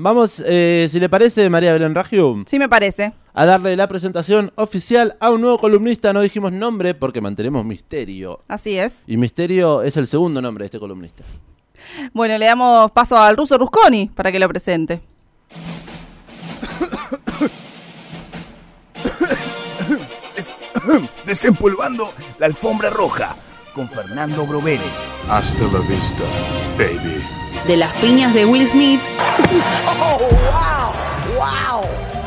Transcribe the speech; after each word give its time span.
Vamos, 0.00 0.40
eh, 0.46 0.86
si 0.88 1.00
le 1.00 1.08
parece, 1.08 1.50
María 1.50 1.72
Belén 1.72 1.96
Ragium, 1.96 2.44
Sí 2.46 2.60
me 2.60 2.68
parece. 2.68 3.12
a 3.34 3.44
darle 3.44 3.74
la 3.74 3.88
presentación 3.88 4.52
oficial 4.54 5.16
a 5.18 5.30
un 5.30 5.40
nuevo 5.40 5.58
columnista. 5.58 6.12
No 6.12 6.20
dijimos 6.20 6.52
nombre 6.52 6.94
porque 6.94 7.20
mantenemos 7.20 7.64
misterio. 7.64 8.40
Así 8.46 8.78
es. 8.78 9.02
Y 9.08 9.16
Misterio 9.16 9.82
es 9.82 9.96
el 9.96 10.06
segundo 10.06 10.40
nombre 10.40 10.62
de 10.62 10.66
este 10.66 10.78
columnista. 10.78 11.24
Bueno, 12.12 12.38
le 12.38 12.46
damos 12.46 12.92
paso 12.92 13.16
al 13.16 13.36
ruso 13.36 13.58
Rusconi 13.58 14.08
para 14.14 14.30
que 14.30 14.38
lo 14.38 14.46
presente. 14.46 15.00
Des- 20.36 20.54
Desempolvando 21.26 22.12
la 22.38 22.46
alfombra 22.46 22.90
roja 22.90 23.34
con 23.74 23.88
Fernando 23.88 24.46
Brovelli. 24.46 24.80
Hasta 25.28 25.64
la 25.64 25.80
vista, 25.80 26.22
baby. 26.78 27.19
De 27.66 27.76
las 27.76 27.92
piñas 27.96 28.32
de 28.34 28.44
Will 28.46 28.66
Smith 28.66 29.00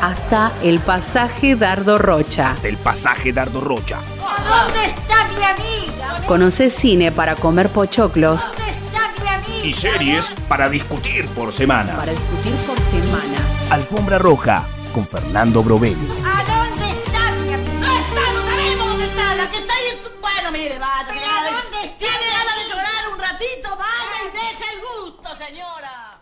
hasta 0.00 0.52
el 0.62 0.80
pasaje 0.80 1.56
Dardo 1.56 1.96
Rocha. 1.98 2.54
Del 2.62 2.76
pasaje 2.76 3.32
Dardo 3.32 3.60
Rocha. 3.60 3.98
¿Dónde 4.18 4.84
está 4.86 5.28
mi 5.28 5.42
amiga? 5.42 6.26
Conoce 6.26 6.68
cine 6.70 7.10
para 7.12 7.34
comer 7.36 7.70
pochoclos, 7.70 8.42
¿Dónde 8.48 8.70
está 8.70 9.12
mi 9.22 9.28
amiga? 9.28 9.66
Y 9.66 9.72
series 9.72 10.34
para 10.48 10.68
discutir 10.68 11.26
por 11.28 11.52
semana. 11.52 11.96
para 11.96 12.12
discutir 12.12 12.54
por 12.66 12.78
semanas. 12.78 13.40
Alfombra 13.70 14.18
roja 14.18 14.64
con 14.94 15.06
Fernando 15.06 15.62
Brovelli. 15.62 16.08
¿A 16.24 16.44
dónde 16.44 16.90
está 16.90 17.32
mi 17.42 17.52
amiga? 17.54 17.72
No 17.80 17.98
está, 17.98 18.32
no 18.34 18.42
sabemos 18.44 18.86
dónde 18.88 19.04
está. 19.06 19.34
La 19.36 19.50
que 19.50 19.58
está 19.58 19.72
ahí 19.74 19.84
en 19.90 20.02
su... 20.02 20.20
Bueno, 20.20 20.52
mire, 20.52 20.78
vaya. 20.78 21.06
¿Pero 21.08 21.20
vaya. 21.20 21.50
dónde 21.62 21.86
está? 21.86 21.98
¿Tiene 21.98 22.26
ganas 22.30 22.56
de 22.56 22.68
llorar 22.70 23.08
un 23.10 23.18
ratito? 23.18 23.68
Vaya 23.78 24.16
y 24.22 24.30
dése 24.36 24.64
el 24.74 24.80
gusto, 24.84 25.33
señora. 25.46 26.20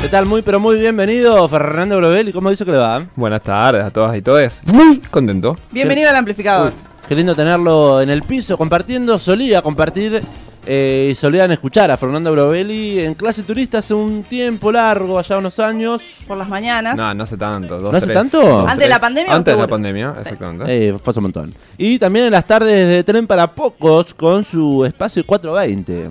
¿Qué 0.00 0.08
tal? 0.08 0.26
Muy, 0.26 0.42
pero 0.42 0.60
muy 0.60 0.78
bienvenido, 0.78 1.48
Fernando 1.48 1.96
Brovelli. 1.96 2.32
¿Cómo 2.32 2.50
dice 2.50 2.64
que 2.64 2.72
le 2.72 2.78
va? 2.78 3.06
Buenas 3.16 3.42
tardes 3.42 3.84
a 3.84 3.90
todas 3.90 4.16
y 4.16 4.22
todos. 4.22 4.60
Muy 4.64 4.98
contento. 4.98 5.56
Bienvenido 5.70 6.10
al 6.10 6.16
amplificador. 6.16 6.72
Qué 7.08 7.14
lindo 7.14 7.34
tenerlo 7.34 8.02
en 8.02 8.10
el 8.10 8.22
piso 8.22 8.58
compartiendo. 8.58 9.18
Solía 9.18 9.62
compartir 9.62 10.22
eh, 10.66 11.08
y 11.12 11.14
solían 11.14 11.50
escuchar 11.52 11.90
a 11.90 11.96
Fernando 11.96 12.32
Brovelli 12.32 13.00
en 13.00 13.14
clase 13.14 13.42
turista 13.42 13.78
hace 13.78 13.94
un 13.94 14.22
tiempo 14.22 14.72
largo, 14.72 15.18
allá 15.18 15.38
unos 15.38 15.58
años. 15.58 16.02
Por 16.26 16.36
las 16.36 16.48
mañanas. 16.48 16.96
No, 16.96 17.12
no 17.14 17.24
hace 17.24 17.36
tanto. 17.36 17.78
Dos, 17.80 17.92
¿No 17.92 17.98
hace 17.98 18.06
tres. 18.06 18.18
tanto? 18.18 18.40
Dos, 18.40 18.68
¿Antes 18.68 18.84
de 18.84 18.88
la 18.88 18.98
pandemia 18.98 19.34
Antes 19.34 19.54
de 19.54 19.60
la 19.60 19.66
pandemia, 19.68 20.14
exactamente. 20.18 20.88
Eh, 20.88 20.98
fue 21.02 21.10
hace 21.10 21.18
un 21.20 21.24
montón. 21.24 21.54
Y 21.76 21.98
también 21.98 22.26
en 22.26 22.32
las 22.32 22.46
tardes 22.46 22.88
de 22.88 23.04
tren 23.04 23.26
para 23.26 23.52
pocos 23.52 24.14
con 24.14 24.44
su 24.44 24.84
espacio 24.84 25.24
420. 25.26 26.10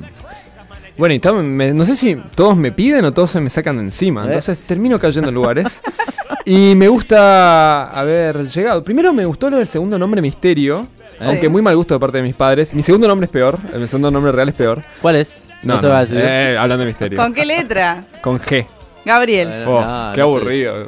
Bueno, 0.98 1.16
y 1.16 1.44
me- 1.44 1.74
no 1.74 1.86
sé 1.86 1.96
si 1.96 2.16
todos 2.36 2.56
me 2.56 2.72
piden 2.72 3.06
o 3.06 3.12
todos 3.12 3.32
se 3.32 3.40
me 3.40 3.50
sacan 3.50 3.78
de 3.78 3.84
encima. 3.84 4.24
Eh. 4.24 4.28
Entonces 4.28 4.62
termino 4.62 5.00
cayendo 5.00 5.30
en 5.30 5.36
lugares. 5.36 5.82
y 6.46 6.76
me 6.76 6.88
gusta 6.88 7.86
haber 7.90 8.48
llegado. 8.48 8.84
Primero 8.84 9.12
me 9.14 9.26
gustó 9.26 9.50
lo 9.50 9.58
del 9.58 9.68
segundo 9.68 9.98
nombre 9.98 10.22
Misterio. 10.22 10.88
Aunque 11.20 11.50
muy 11.50 11.62
mal 11.62 11.76
gusto 11.76 11.94
de 11.94 12.00
parte 12.00 12.18
de 12.18 12.24
mis 12.24 12.36
padres. 12.36 12.74
Mi 12.74 12.84
segundo 12.84 13.08
nombre 13.08 13.26
es 13.26 13.32
peor. 13.32 13.60
El 13.74 13.88
segundo 13.88 14.12
nombre 14.12 14.32
real 14.32 14.50
es 14.50 14.56
peor. 14.56 14.84
¿Cuál 15.02 15.16
es? 15.18 15.48
No, 15.64 15.78
se 15.80 15.84
no, 15.88 15.94
va 15.94 16.00
a 16.00 16.06
decir. 16.06 16.18
eh, 16.22 16.58
hablando 16.58 16.82
de 16.84 16.88
Misterio. 16.88 17.18
¿Con 17.18 17.34
qué 17.34 17.46
letra? 17.46 18.04
Con 18.22 18.40
G. 18.40 18.66
Gabriel. 19.06 19.48
Bueno, 19.66 19.72
Oh, 19.80 19.82
no, 19.82 20.14
qué 20.14 20.20
no 20.22 20.26
aburrido. 20.28 20.88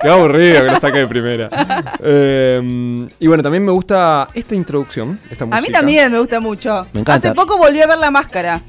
qué 0.00 0.08
aburrido 0.08 0.64
que 0.64 0.70
lo 0.70 0.80
saque 0.80 0.98
de 0.98 1.06
primera. 1.06 1.48
Eh, 2.02 3.08
y 3.18 3.26
bueno, 3.26 3.42
también 3.42 3.64
me 3.64 3.70
gusta 3.72 4.28
esta 4.34 4.54
introducción. 4.54 5.20
Esta 5.30 5.44
A 5.50 5.60
mí 5.60 5.68
también 5.68 6.10
me 6.12 6.18
gusta 6.18 6.40
mucho. 6.40 6.86
Me 6.92 7.00
encanta. 7.00 7.28
Hace 7.28 7.34
poco 7.34 7.58
volví 7.58 7.80
a 7.82 7.86
ver 7.86 7.98
la 7.98 8.10
máscara. 8.10 8.62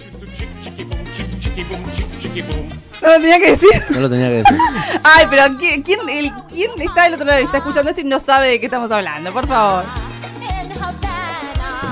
No 3.02 3.08
lo 3.08 3.14
tenía 3.20 3.40
que 3.40 3.52
decir. 3.52 3.70
No 3.90 4.00
lo 4.02 4.10
tenía 4.10 4.28
que 4.28 4.36
decir. 4.36 4.58
Ay, 5.04 5.26
pero 5.30 5.44
¿quién, 5.58 5.82
quién, 5.82 6.00
el- 6.10 6.32
quién 6.54 6.70
está 6.80 7.04
del 7.06 7.16
otro 7.16 7.26
lado 7.26 7.40
y 7.42 7.46
está 7.46 7.58
escuchando 7.58 7.90
esto 7.90 8.02
y 8.02 8.06
no 8.06 8.20
sabe 8.20 8.48
de 8.50 8.60
qué 8.60 8.68
estamos 8.68 8.92
hablando? 8.92 9.32
Por 9.34 9.48
favor. 9.48 9.84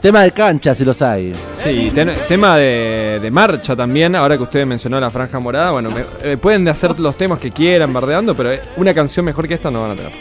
Tema 0.00 0.22
de 0.22 0.30
cancha, 0.30 0.74
si 0.74 0.84
los 0.84 1.02
hay. 1.02 1.32
Sí, 1.56 1.90
ten- 1.92 2.12
tema 2.28 2.56
de, 2.56 3.18
de 3.20 3.30
marcha 3.32 3.74
también, 3.74 4.14
ahora 4.14 4.36
que 4.36 4.44
usted 4.44 4.64
mencionó 4.64 5.00
la 5.00 5.10
franja 5.10 5.40
morada, 5.40 5.72
bueno, 5.72 5.90
me- 5.90 6.04
eh, 6.22 6.36
pueden 6.36 6.68
hacer 6.68 6.98
los 7.00 7.16
temas 7.16 7.40
que 7.40 7.50
quieran, 7.50 7.92
bardeando, 7.92 8.34
pero 8.36 8.52
eh, 8.52 8.60
una 8.76 8.94
canción 8.94 9.26
mejor 9.26 9.48
que 9.48 9.54
esta 9.54 9.70
no 9.72 9.82
van 9.82 9.90
a 9.92 9.94
tener. 9.96 10.12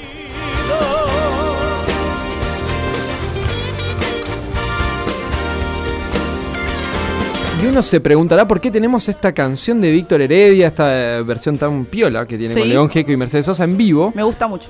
Y 7.62 7.66
uno 7.66 7.82
se 7.82 8.00
preguntará 8.00 8.48
por 8.48 8.62
qué 8.62 8.70
tenemos 8.70 9.10
esta 9.10 9.32
canción 9.34 9.82
de 9.82 9.90
Víctor 9.90 10.22
Heredia, 10.22 10.68
esta 10.68 11.18
eh, 11.18 11.24
versión 11.24 11.58
tan 11.58 11.86
piola 11.86 12.26
que 12.28 12.38
tiene 12.38 12.54
con. 12.54 12.70
León 12.70 12.90
Gieco 12.90 13.12
y 13.12 13.18
Mercedes 13.18 13.48
Sosa 13.48 13.64
en 13.64 13.76
vivo. 13.76 14.12
Me 14.16 14.22
gusta 14.22 14.48
mucho. 14.48 14.70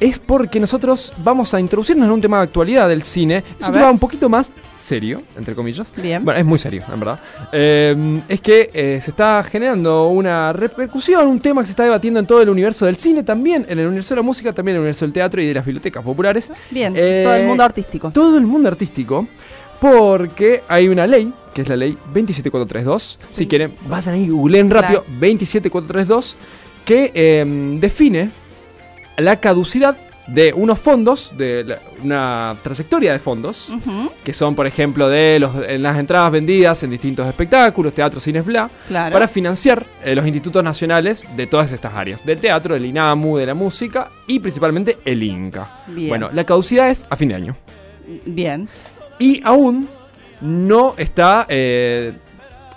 Es 0.00 0.18
porque 0.18 0.58
nosotros 0.58 1.12
vamos 1.18 1.52
a 1.52 1.60
introducirnos 1.60 2.06
en 2.06 2.12
un 2.12 2.20
tema 2.20 2.38
de 2.38 2.44
actualidad 2.44 2.88
del 2.88 3.02
cine. 3.02 3.44
Es 3.60 3.66
un 3.66 3.72
tema 3.74 3.90
un 3.90 3.98
poquito 3.98 4.28
más 4.28 4.50
serio, 4.76 5.22
entre 5.36 5.54
comillas. 5.54 5.92
Bien. 5.94 6.24
Bueno, 6.24 6.40
es 6.40 6.46
muy 6.46 6.58
serio, 6.58 6.82
en 6.92 6.98
verdad. 6.98 7.20
Eh, 7.52 8.20
es 8.28 8.40
que 8.40 8.70
eh, 8.72 9.00
se 9.02 9.10
está 9.10 9.42
generando 9.44 10.08
una 10.08 10.52
repercusión, 10.52 11.28
un 11.28 11.38
tema 11.38 11.60
que 11.60 11.66
se 11.66 11.72
está 11.72 11.84
debatiendo 11.84 12.18
en 12.18 12.26
todo 12.26 12.40
el 12.40 12.48
universo 12.48 12.86
del 12.86 12.96
cine, 12.96 13.22
también 13.22 13.66
en 13.68 13.78
el 13.78 13.86
universo 13.86 14.14
de 14.14 14.16
la 14.16 14.22
música, 14.22 14.52
también 14.52 14.76
en 14.76 14.78
el 14.78 14.80
universo 14.80 15.04
del 15.04 15.12
teatro 15.12 15.40
y 15.40 15.46
de 15.46 15.54
las 15.54 15.64
bibliotecas 15.64 16.02
populares. 16.02 16.50
Bien. 16.70 16.94
Eh, 16.96 17.20
todo 17.22 17.34
el 17.34 17.46
mundo 17.46 17.62
artístico. 17.62 18.10
Todo 18.10 18.38
el 18.38 18.46
mundo 18.46 18.68
artístico. 18.68 19.28
Porque 19.80 20.62
hay 20.68 20.88
una 20.88 21.06
ley, 21.06 21.32
que 21.54 21.62
es 21.62 21.68
la 21.68 21.76
ley 21.76 21.96
27432. 22.12 23.18
Si 23.32 23.46
quieren, 23.46 23.74
vayan 23.86 24.14
ahí, 24.14 24.28
googleen 24.28 24.70
rápido. 24.70 25.04
27432. 25.20 26.36
Que 26.84 27.44
define 27.78 28.30
la 29.20 29.40
caducidad 29.40 29.96
de 30.26 30.52
unos 30.52 30.78
fondos, 30.78 31.32
de 31.36 31.64
la- 31.64 31.78
una 32.04 32.56
trayectoria 32.62 33.12
de 33.12 33.18
fondos, 33.18 33.72
que 34.22 34.32
son, 34.32 34.54
por 34.54 34.64
ejemplo, 34.66 35.08
de 35.08 35.38
los, 35.40 35.50
en 35.66 35.82
las 35.82 35.98
entradas 35.98 36.30
vendidas 36.30 36.80
en 36.84 36.90
distintos 36.90 37.26
espectáculos, 37.26 37.92
teatros, 37.92 38.22
cines, 38.22 38.44
bla, 38.44 38.70
Claro. 38.86 39.12
para 39.12 39.26
financiar 39.26 39.84
eh, 40.04 40.14
los 40.14 40.24
institutos 40.24 40.62
nacionales 40.62 41.24
de 41.36 41.46
todas 41.48 41.72
estas 41.72 41.94
áreas, 41.94 42.24
del 42.24 42.38
teatro, 42.38 42.74
del 42.74 42.84
INAMU, 42.86 43.38
de 43.38 43.46
la 43.46 43.54
música 43.54 44.08
y 44.28 44.38
principalmente 44.38 44.98
el 45.04 45.20
INCA. 45.20 45.68
Bien. 45.88 46.08
Bueno, 46.10 46.28
la 46.32 46.44
caducidad 46.44 46.90
es 46.90 47.04
a 47.10 47.16
fin 47.16 47.30
de 47.30 47.34
año. 47.34 47.56
Bien. 48.24 48.68
Y 49.18 49.40
aún 49.44 49.88
no 50.42 50.94
está, 50.96 51.46
eh, 51.48 52.12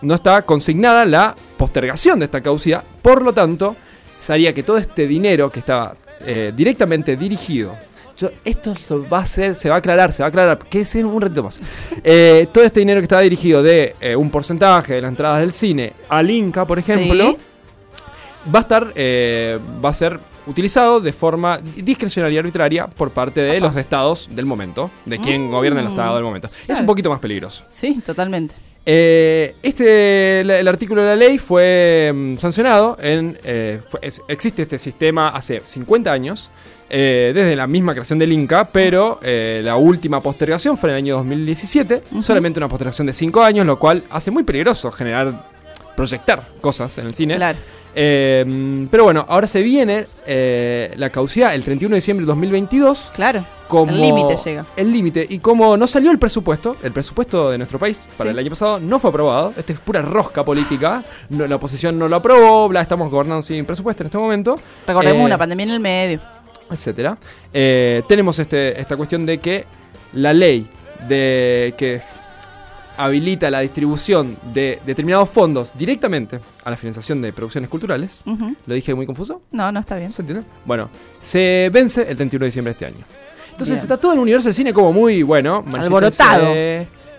no 0.01 0.16
está 0.16 0.42
consignada 0.42 1.06
la 1.06 1.36
postergación 1.57 2.18
de 2.19 2.25
esta 2.25 2.42
caducidad. 2.42 2.84
Por 3.01 3.22
lo 3.22 3.31
tanto, 3.31 3.75
haría 4.28 4.54
que 4.54 4.63
todo 4.63 4.78
este 4.78 5.06
dinero 5.06 5.51
que 5.51 5.60
estaba 5.60 5.94
eh, 6.25 6.52
directamente 6.56 7.16
dirigido. 7.18 7.75
yo- 8.18 8.30
esto 8.46 8.75
se 8.75 8.96
va 8.96 9.20
a 9.20 9.22
hacer, 9.24 9.56
se 9.56 9.70
va 9.70 9.75
a 9.75 9.78
aclarar, 9.80 10.14
se 10.14 10.22
va 10.22 10.28
a 10.28 10.30
aclarar, 10.30 10.60
que 10.70 10.81
es 10.81 10.94
un 10.96 11.20
ratito 11.20 11.44
más. 11.44 11.60
Eh, 12.04 12.48
todo 12.54 12.64
este 12.64 12.80
dinero 12.80 13.00
que 13.00 13.06
estaba 13.06 13.22
dirigido 13.24 13.64
de 13.64 13.96
eh, 14.00 14.16
un 14.16 14.30
porcentaje 14.30 14.94
de 14.96 15.02
las 15.02 15.10
entradas 15.10 15.40
del 15.40 15.52
cine 15.54 15.94
al 16.10 16.30
Inca, 16.30 16.66
por 16.66 16.78
ejemplo, 16.78 17.31
Sí. 17.31 17.38
va 18.54 18.60
a 18.60 18.62
estar, 18.62 18.88
eh, 18.96 19.58
va 19.84 19.90
a 19.90 19.94
ser 19.94 20.20
utilizado 20.46 21.00
de 21.00 21.12
forma 21.14 21.60
discrecionaria 21.78 22.36
y 22.36 22.40
arbitraria 22.40 22.88
por 22.88 23.12
parte 23.12 23.40
de 23.42 23.60
los 23.62 23.75
estados 23.78 24.28
del 24.31 24.46
momento, 24.46 24.92
de 25.06 25.18
quien 25.18 25.48
Mm. 25.48 25.52
gobierna 25.52 25.80
el 25.81 25.88
estado 25.88 26.16
del 26.16 26.24
momento. 26.25 26.50
Es 26.54 26.66
Claro. 26.66 26.81
un 26.81 26.86
poquito 26.86 27.10
más 27.10 27.20
peligroso. 27.20 27.64
Sí, 27.72 28.02
totalmente. 28.06 28.54
Eh, 28.86 29.56
este, 29.64 30.42
el, 30.42 30.50
el 30.50 30.68
artículo 30.68 31.02
de 31.02 31.08
la 31.08 31.16
ley 31.16 31.38
fue 31.38 32.12
mm, 32.14 32.38
sancionado 32.38 32.98
en, 33.02 33.38
eh, 33.44 33.80
fue- 33.88 34.02
es- 34.04 34.22
existe 34.28 34.64
este 34.64 34.78
sistema 34.78 35.30
hace 35.30 35.62
50 35.62 36.12
años, 36.12 36.50
eh, 36.90 37.32
desde 37.34 37.56
la 37.56 37.66
misma 37.66 37.94
creación 37.94 38.20
del 38.20 38.32
Inca, 38.34 38.66
pero 38.72 39.20
la 39.24 39.78
última 39.78 40.20
postergación 40.22 40.78
fue 40.78 40.90
en 40.90 40.96
el 40.96 40.98
año 41.04 41.16
2017, 41.18 42.04
Ujú. 42.12 42.22
solamente 42.22 42.60
una 42.60 42.68
postergación 42.68 43.08
de 43.08 43.14
5 43.14 43.42
años, 43.42 43.66
lo 43.66 43.80
cual 43.80 44.04
hace 44.12 44.30
muy 44.32 44.44
peligroso 44.44 44.92
generar, 44.92 45.32
proyectar 45.95 46.42
cosas 46.62 46.98
en 46.98 47.07
el 47.07 47.16
cine. 47.16 47.36
Claro. 47.36 47.57
Eh, 47.95 48.88
pero 48.90 49.04
bueno, 49.04 49.24
ahora 49.30 49.48
se 49.48 49.62
viene 49.62 50.07
eh, 50.25 50.94
la 50.98 51.12
caducidad 51.12 51.54
el 51.54 51.63
31 51.63 51.94
de 51.94 51.98
diciembre 51.98 52.24
de 52.24 52.28
2022. 52.28 53.12
Claro. 53.16 53.45
Como 53.68 53.92
El 53.92 54.01
límite 54.01 54.36
llega. 54.44 54.66
El 54.75 54.92
límite. 54.92 55.25
Y 55.30 55.40
como 55.40 55.78
no 55.78 55.86
salió 55.88 56.10
el 56.12 56.18
presupuesto, 56.19 56.75
el 56.84 56.92
presupuesto 56.92 57.51
de 57.51 57.57
nuestro 57.57 57.78
país 57.80 58.07
para 58.18 58.30
Sí. 58.30 58.34
el 58.34 58.40
año 58.40 58.50
pasado 58.50 58.80
no 58.80 58.98
fue 59.00 59.10
aprobado. 59.10 59.54
Esto 59.56 59.74
es 59.74 59.80
pura 59.80 60.01
rosca 60.01 60.44
política. 60.44 61.04
No- 61.30 61.45
la 61.48 61.56
oposición 61.56 61.98
no 62.00 62.07
lo 62.07 62.16
aprobó. 62.16 62.68
Bla, 62.68 62.81
estamos 62.81 63.12
gobernando 63.12 63.42
sin 63.44 63.63
presupuesto 63.66 64.04
en 64.04 64.07
este 64.07 64.18
momento. 64.18 64.56
Recordemos 64.88 65.22
Eh, 65.22 65.25
una 65.25 65.38
pandemia 65.38 65.63
en 65.66 65.69
el 65.72 65.80
medio. 65.80 66.19
etcétera. 66.72 67.18
Tenemos 67.51 68.39
este, 68.39 68.80
esta 68.80 68.98
cuestión 68.98 69.25
de 69.25 69.38
que 69.39 69.66
la 70.13 70.34
ley 70.34 70.68
de 71.07 71.74
que 71.78 72.01
habilita 72.98 73.50
la 73.50 73.62
distribución 73.62 74.38
de 74.54 74.80
determinados 74.86 75.30
fondos 75.30 75.72
directamente 75.75 76.40
a 76.63 76.69
la 76.69 76.78
financiación 76.78 77.22
de 77.22 77.34
producciones 77.34 77.69
culturales. 77.69 78.22
¿Lo 78.66 78.74
dije 78.74 78.94
muy 78.94 79.06
confuso? 79.06 79.42
No, 79.51 79.72
no 79.72 79.80
está 79.80 79.95
bien. 79.98 80.12
¿Se 80.12 80.22
entiende? 80.22 80.45
Bueno, 80.66 80.90
se 81.22 81.69
vence 81.74 82.01
el 82.01 82.16
31 82.16 82.44
de 82.44 82.45
diciembre 82.48 82.74
de 82.74 82.74
este 82.74 82.86
año. 82.86 83.06
Entonces 83.51 83.75
Bien. 83.75 83.84
está 83.84 83.98
todo 83.98 84.13
el 84.13 84.19
universo 84.19 84.48
del 84.48 84.56
cine 84.56 84.74
como 84.74 84.92
muy, 84.92 85.22
bueno, 85.22 85.63
Alborotado. 85.74 86.54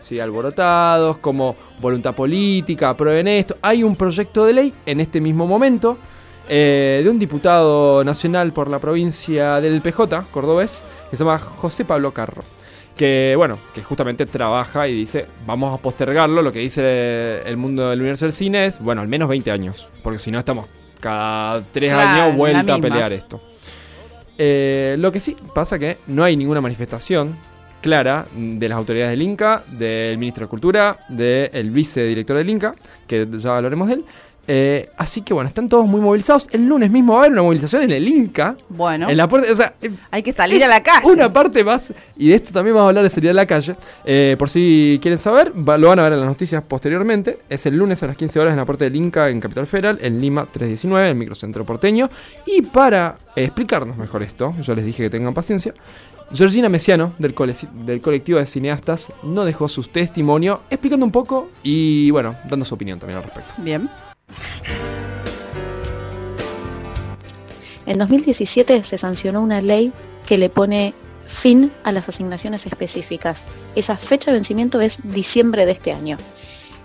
Sí, 0.00 0.20
alborotados, 0.20 1.16
como 1.16 1.56
voluntad 1.80 2.14
política, 2.14 2.90
aprueben 2.90 3.26
esto. 3.26 3.56
Hay 3.62 3.82
un 3.82 3.96
proyecto 3.96 4.44
de 4.44 4.52
ley 4.52 4.74
en 4.84 5.00
este 5.00 5.18
mismo 5.18 5.46
momento 5.46 5.96
eh, 6.46 7.00
de 7.02 7.08
un 7.08 7.18
diputado 7.18 8.04
nacional 8.04 8.52
por 8.52 8.68
la 8.68 8.78
provincia 8.78 9.62
del 9.62 9.80
PJ, 9.80 10.26
cordobés, 10.30 10.84
que 11.10 11.16
se 11.16 11.24
llama 11.24 11.38
José 11.38 11.86
Pablo 11.86 12.12
Carro. 12.12 12.42
Que, 12.96 13.34
bueno, 13.36 13.58
que 13.74 13.82
justamente 13.82 14.24
trabaja 14.24 14.86
y 14.86 14.94
dice, 14.94 15.26
vamos 15.46 15.76
a 15.76 15.82
postergarlo. 15.82 16.42
Lo 16.42 16.52
que 16.52 16.60
dice 16.60 17.42
el 17.44 17.56
mundo 17.56 17.90
del 17.90 18.00
universo 18.00 18.24
del 18.24 18.32
cine 18.32 18.66
es, 18.66 18.80
bueno, 18.80 19.00
al 19.00 19.08
menos 19.08 19.28
20 19.28 19.50
años. 19.50 19.88
Porque 20.02 20.18
si 20.18 20.30
no 20.30 20.38
estamos 20.38 20.66
cada 21.00 21.60
3 21.72 21.92
Claro, 21.92 22.22
años 22.22 22.36
vuelta 22.36 22.74
a 22.74 22.78
pelear 22.78 23.12
esto. 23.12 23.40
Eh, 24.38 24.96
lo 24.98 25.12
que 25.12 25.20
sí 25.20 25.36
pasa 25.54 25.78
que 25.78 25.98
no 26.06 26.24
hay 26.24 26.36
ninguna 26.36 26.60
manifestación 26.60 27.36
clara 27.80 28.26
de 28.34 28.68
las 28.68 28.78
autoridades 28.78 29.10
del 29.10 29.22
Inca, 29.22 29.62
del 29.66 30.16
ministro 30.16 30.46
de 30.46 30.48
Cultura, 30.48 31.00
del 31.08 31.70
vicedirector 31.70 32.38
del 32.38 32.48
Inca, 32.48 32.74
que 33.06 33.28
ya 33.38 33.56
hablaremos 33.56 33.88
de 33.88 33.94
él. 33.94 34.04
Eh, 34.46 34.90
así 34.96 35.22
que 35.22 35.32
bueno, 35.34 35.48
están 35.48 35.68
todos 35.68 35.86
muy 35.86 36.00
movilizados. 36.00 36.46
El 36.50 36.66
lunes 36.66 36.90
mismo 36.90 37.12
va 37.14 37.18
a 37.18 37.22
haber 37.22 37.32
una 37.32 37.42
movilización 37.42 37.82
en 37.82 37.90
el 37.92 38.06
Inca. 38.08 38.56
Bueno, 38.68 39.08
En 39.08 39.16
la 39.16 39.28
puerta, 39.28 39.50
o 39.52 39.56
sea, 39.56 39.74
hay 40.10 40.22
que 40.22 40.32
salir 40.32 40.62
a 40.64 40.68
la 40.68 40.82
calle. 40.82 41.10
Una 41.10 41.32
parte 41.32 41.64
más, 41.64 41.92
y 42.16 42.28
de 42.28 42.34
esto 42.34 42.52
también 42.52 42.74
vamos 42.74 42.86
a 42.86 42.88
hablar 42.90 43.04
de 43.04 43.10
salir 43.10 43.30
a 43.30 43.34
la 43.34 43.46
calle. 43.46 43.76
Eh, 44.04 44.36
por 44.38 44.50
si 44.50 44.98
quieren 45.00 45.18
saber, 45.18 45.52
va- 45.56 45.78
lo 45.78 45.88
van 45.88 45.98
a 45.98 46.02
ver 46.04 46.12
en 46.14 46.20
las 46.20 46.28
noticias 46.28 46.62
posteriormente. 46.62 47.38
Es 47.48 47.64
el 47.66 47.76
lunes 47.76 48.02
a 48.02 48.06
las 48.06 48.16
15 48.16 48.38
horas 48.40 48.52
en 48.52 48.58
la 48.58 48.64
puerta 48.64 48.84
del 48.84 48.96
Inca 48.96 49.28
en 49.30 49.40
Capital 49.40 49.66
Federal, 49.66 49.98
en 50.02 50.20
Lima 50.20 50.46
319, 50.50 51.02
en 51.04 51.08
el 51.10 51.16
microcentro 51.18 51.64
porteño. 51.64 52.10
Y 52.46 52.62
para 52.62 53.16
eh, 53.36 53.44
explicarnos 53.44 53.96
mejor 53.96 54.22
esto, 54.22 54.54
yo 54.62 54.74
les 54.74 54.84
dije 54.84 55.02
que 55.04 55.10
tengan 55.10 55.32
paciencia. 55.34 55.72
Georgina 56.32 56.68
Messiano, 56.70 57.12
del, 57.18 57.34
del 57.84 58.00
colectivo 58.00 58.38
de 58.38 58.46
cineastas, 58.46 59.12
no 59.22 59.44
dejó 59.44 59.68
su 59.68 59.82
testimonio 59.84 60.60
explicando 60.70 61.04
un 61.04 61.12
poco 61.12 61.50
y, 61.62 62.10
bueno, 62.10 62.34
dando 62.48 62.64
su 62.64 62.74
opinión 62.74 62.98
también 62.98 63.18
al 63.18 63.24
respecto. 63.24 63.52
Bien. 63.58 63.88
En 67.86 67.98
2017 67.98 68.84
se 68.84 68.98
sancionó 68.98 69.42
una 69.42 69.60
ley 69.60 69.92
que 70.26 70.38
le 70.38 70.48
pone 70.48 70.94
fin 71.26 71.72
a 71.84 71.92
las 71.92 72.08
asignaciones 72.08 72.66
específicas. 72.66 73.44
Esa 73.74 73.96
fecha 73.96 74.30
de 74.30 74.38
vencimiento 74.38 74.80
es 74.80 74.98
diciembre 75.02 75.66
de 75.66 75.72
este 75.72 75.92
año. 75.92 76.16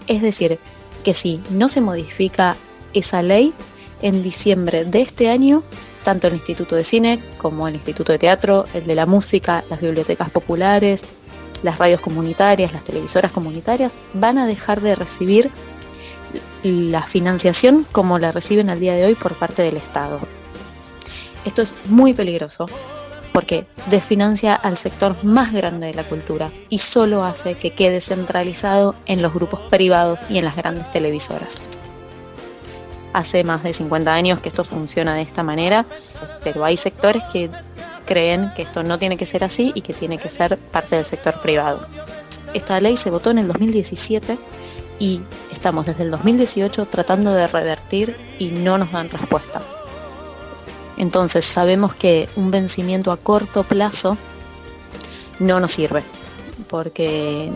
Es 0.07 0.21
decir, 0.21 0.59
que 1.03 1.13
si 1.13 1.41
no 1.51 1.69
se 1.69 1.81
modifica 1.81 2.55
esa 2.93 3.21
ley, 3.21 3.53
en 4.01 4.23
diciembre 4.23 4.85
de 4.85 5.01
este 5.01 5.29
año, 5.29 5.63
tanto 6.03 6.27
el 6.27 6.33
Instituto 6.33 6.75
de 6.75 6.83
Cine 6.83 7.19
como 7.37 7.67
el 7.67 7.75
Instituto 7.75 8.11
de 8.11 8.19
Teatro, 8.19 8.65
el 8.73 8.85
de 8.85 8.95
la 8.95 9.05
Música, 9.05 9.63
las 9.69 9.81
bibliotecas 9.81 10.29
populares, 10.29 11.03
las 11.63 11.77
radios 11.77 11.99
comunitarias, 11.99 12.71
las 12.71 12.83
televisoras 12.83 13.31
comunitarias, 13.31 13.97
van 14.13 14.37
a 14.37 14.47
dejar 14.47 14.81
de 14.81 14.95
recibir 14.95 15.49
la 16.63 17.03
financiación 17.03 17.85
como 17.91 18.19
la 18.19 18.31
reciben 18.31 18.69
al 18.69 18.79
día 18.79 18.93
de 18.93 19.05
hoy 19.05 19.15
por 19.15 19.33
parte 19.33 19.61
del 19.61 19.77
Estado. 19.77 20.19
Esto 21.45 21.61
es 21.61 21.73
muy 21.85 22.13
peligroso 22.13 22.67
porque 23.31 23.65
desfinancia 23.89 24.55
al 24.55 24.75
sector 24.75 25.23
más 25.23 25.53
grande 25.53 25.87
de 25.87 25.93
la 25.93 26.03
cultura 26.03 26.51
y 26.69 26.79
solo 26.79 27.23
hace 27.23 27.55
que 27.55 27.71
quede 27.71 28.01
centralizado 28.01 28.95
en 29.05 29.21
los 29.21 29.33
grupos 29.33 29.59
privados 29.69 30.21
y 30.29 30.37
en 30.39 30.45
las 30.45 30.55
grandes 30.55 30.91
televisoras. 30.91 31.61
Hace 33.13 33.43
más 33.43 33.63
de 33.63 33.73
50 33.73 34.13
años 34.13 34.39
que 34.39 34.49
esto 34.49 34.63
funciona 34.63 35.15
de 35.15 35.21
esta 35.21 35.43
manera, 35.43 35.85
pero 36.43 36.65
hay 36.65 36.77
sectores 36.77 37.23
que 37.31 37.49
creen 38.05 38.51
que 38.55 38.63
esto 38.63 38.83
no 38.83 38.99
tiene 38.99 39.17
que 39.17 39.25
ser 39.25 39.43
así 39.43 39.71
y 39.75 39.81
que 39.81 39.93
tiene 39.93 40.17
que 40.17 40.29
ser 40.29 40.57
parte 40.57 40.95
del 40.95 41.05
sector 41.05 41.39
privado. 41.41 41.85
Esta 42.53 42.79
ley 42.79 42.97
se 42.97 43.11
votó 43.11 43.31
en 43.31 43.39
el 43.39 43.47
2017 43.47 44.37
y 44.99 45.21
estamos 45.51 45.85
desde 45.85 46.03
el 46.03 46.11
2018 46.11 46.85
tratando 46.85 47.33
de 47.33 47.47
revertir 47.47 48.15
y 48.37 48.49
no 48.49 48.77
nos 48.77 48.91
dan 48.91 49.09
respuesta. 49.09 49.61
Entonces 50.97 51.45
sabemos 51.45 51.95
que 51.95 52.27
un 52.35 52.51
vencimiento 52.51 53.11
a 53.11 53.17
corto 53.17 53.63
plazo 53.63 54.17
no 55.39 55.61
nos 55.61 55.71
sirve, 55.71 56.03
porque 56.69 57.49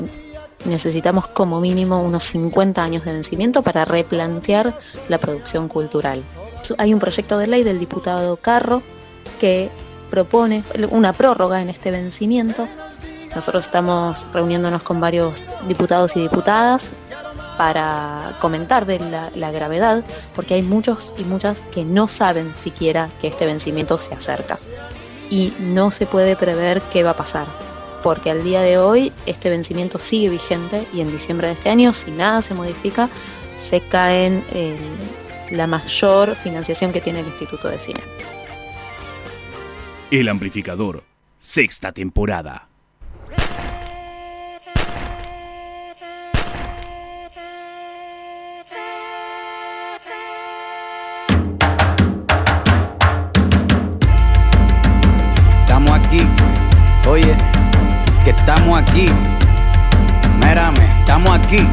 necesitamos 0.63 1.27
como 1.27 1.59
mínimo 1.59 2.01
unos 2.01 2.23
50 2.23 2.81
años 2.81 3.03
de 3.03 3.11
vencimiento 3.11 3.61
para 3.61 3.83
replantear 3.83 4.77
la 5.09 5.17
producción 5.17 5.67
cultural. 5.67 6.23
Hay 6.77 6.93
un 6.93 6.99
proyecto 7.01 7.37
de 7.37 7.47
ley 7.47 7.63
del 7.63 7.79
diputado 7.79 8.37
Carro 8.37 8.81
que 9.41 9.69
propone 10.09 10.63
una 10.91 11.11
prórroga 11.11 11.61
en 11.61 11.69
este 11.69 11.91
vencimiento. 11.91 12.67
Nosotros 13.35 13.65
estamos 13.65 14.25
reuniéndonos 14.31 14.83
con 14.83 15.01
varios 15.01 15.41
diputados 15.67 16.15
y 16.15 16.21
diputadas 16.21 16.91
para 17.57 18.33
comentar 18.39 18.85
de 18.85 18.99
la, 19.35 19.51
gravedad, 19.51 20.03
porque 20.35 20.55
hay 20.55 20.63
muchos 20.63 21.13
y 21.17 21.23
muchas 21.23 21.59
que 21.73 21.83
no 21.83 22.07
saben 22.07 22.53
siquiera 22.57 23.09
que 23.21 23.27
este 23.27 23.45
vencimiento 23.45 23.97
se 23.97 24.13
acerca. 24.13 24.57
Y 25.29 25.53
no 25.59 25.91
se 25.91 26.05
puede 26.05 26.35
prever 26.35 26.81
qué 26.91 27.03
va 27.03 27.11
a 27.11 27.17
pasar, 27.17 27.45
porque 28.03 28.31
al 28.31 28.43
día 28.43 28.61
de 28.61 28.77
hoy 28.77 29.11
este 29.25 29.49
vencimiento 29.49 29.99
sigue 29.99 30.29
vigente 30.29 30.85
y 30.93 31.01
en 31.01 31.11
diciembre 31.11 31.47
de 31.47 31.53
este 31.53 31.69
año, 31.69 31.93
si 31.93 32.11
nada 32.11 32.41
se 32.41 32.53
modifica, 32.53 33.09
se 33.55 33.81
cae 33.81 34.41
eh, 34.51 34.77
la 35.51 35.67
mayor 35.67 36.35
financiación 36.35 36.91
que 36.91 37.01
tiene 37.01 37.19
el 37.19 37.27
Instituto 37.27 37.67
de 37.69 37.79
Cine. 37.79 38.01
El 40.11 40.29
amplificador, 40.29 41.03
sexta 41.39 41.91
temporada. 41.91 42.67
Aquí. 58.77 59.09
Mírame, 60.39 60.85
estamos 60.99 61.37
aquí. 61.37 61.67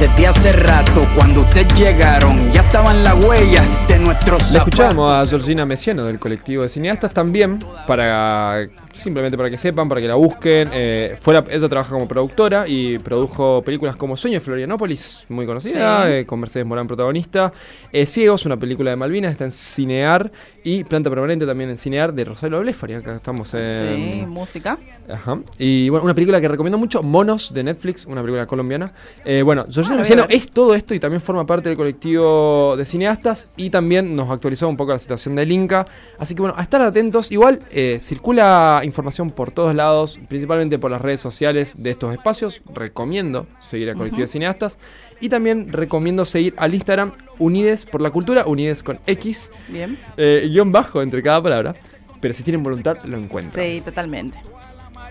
Desde 0.00 0.26
hace 0.28 0.52
rato, 0.52 1.06
cuando 1.16 1.40
ustedes 1.40 1.66
llegaron, 1.74 2.52
ya 2.52 2.60
estaban 2.60 3.02
las 3.02 3.14
huellas 3.24 3.66
de 3.88 3.98
nuestros 3.98 4.52
La 4.52 4.58
escuchábamos 4.58 5.10
a 5.10 5.14
zapatos. 5.14 5.30
Georgina 5.30 5.66
Mesiano 5.66 6.04
del 6.04 6.20
colectivo 6.20 6.62
de 6.62 6.68
cineastas 6.68 7.12
también, 7.12 7.58
para 7.86 8.68
simplemente 8.92 9.36
para 9.36 9.48
que 9.48 9.56
sepan, 9.58 9.88
para 9.88 10.00
que 10.00 10.08
la 10.08 10.16
busquen. 10.16 10.70
Eh, 10.72 11.16
fue 11.20 11.34
la- 11.34 11.44
ella 11.50 11.68
trabaja 11.68 11.90
como 11.92 12.06
productora 12.08 12.66
y 12.66 12.98
produjo 12.98 13.62
películas 13.62 13.94
como 13.96 14.16
Sueño 14.16 14.38
de 14.38 14.40
Florianópolis, 14.40 15.24
muy 15.28 15.46
conocida, 15.46 16.04
Sí. 16.06 16.12
eh, 16.12 16.26
con 16.26 16.40
Mercedes 16.40 16.66
Morán 16.66 16.86
protagonista. 16.88 17.52
Eh, 17.92 18.06
Ciegos, 18.06 18.44
una 18.46 18.56
película 18.56 18.90
de 18.90 18.96
Malvinas, 18.96 19.32
está 19.32 19.44
en 19.44 19.52
Cinear. 19.52 20.30
Y 20.64 20.84
Planta 20.84 21.08
Permanente 21.08 21.46
también 21.46 21.70
en 21.70 21.78
Cinear 21.78 22.12
de 22.12 22.24
Rosario 22.24 22.60
Blefari. 22.60 22.94
Acá 22.94 23.16
estamos 23.16 23.54
en. 23.54 23.72
Sí, 23.72 24.26
música. 24.28 24.76
Ajá. 25.10 25.38
Y 25.58 25.88
bueno, 25.88 26.04
una 26.04 26.14
película 26.14 26.40
que 26.42 26.48
recomiendo 26.48 26.76
mucho, 26.76 27.02
Monos 27.02 27.54
de 27.54 27.62
Netflix, 27.64 28.04
una 28.04 28.20
película 28.20 28.46
colombiana. 28.46 28.92
Eh, 29.24 29.40
bueno, 29.42 29.64
Ah, 29.90 30.26
es 30.28 30.50
todo 30.50 30.74
esto 30.74 30.94
y 30.94 31.00
también 31.00 31.20
forma 31.20 31.46
parte 31.46 31.68
del 31.68 31.78
colectivo 31.78 32.74
de 32.76 32.84
cineastas 32.84 33.48
y 33.56 33.70
también 33.70 34.14
nos 34.14 34.30
actualizó 34.30 34.68
un 34.68 34.76
poco 34.76 34.92
la 34.92 34.98
situación 34.98 35.34
del 35.34 35.50
Inca. 35.50 35.86
Así 36.18 36.34
que 36.34 36.42
bueno, 36.42 36.54
a 36.56 36.62
estar 36.62 36.80
atentos. 36.82 37.32
Igual 37.32 37.60
eh, 37.70 37.98
circula 38.00 38.82
información 38.84 39.30
por 39.30 39.50
todos 39.50 39.74
lados, 39.74 40.18
principalmente 40.28 40.78
por 40.78 40.90
las 40.90 41.00
redes 41.00 41.20
sociales 41.20 41.82
de 41.82 41.90
estos 41.90 42.12
espacios. 42.12 42.60
Recomiendo 42.74 43.46
seguir 43.60 43.90
al 43.90 43.96
colectivo 43.96 44.22
de 44.22 44.28
cineastas. 44.28 44.78
Y 45.20 45.28
también 45.28 45.72
recomiendo 45.72 46.24
seguir 46.24 46.54
al 46.58 46.74
Instagram 46.74 47.10
Unides 47.38 47.84
por 47.84 48.00
la 48.00 48.10
Cultura, 48.10 48.46
Unides 48.46 48.84
con 48.84 49.00
X, 49.06 49.50
Bien. 49.68 49.98
eh, 50.16 50.46
guion 50.48 50.70
bajo 50.70 51.02
entre 51.02 51.22
cada 51.22 51.42
palabra. 51.42 51.74
Pero 52.20 52.34
si 52.34 52.42
tienen 52.42 52.62
voluntad, 52.62 52.98
lo 53.04 53.16
encuentran. 53.16 53.64
Sí, 53.64 53.80
totalmente. 53.80 54.38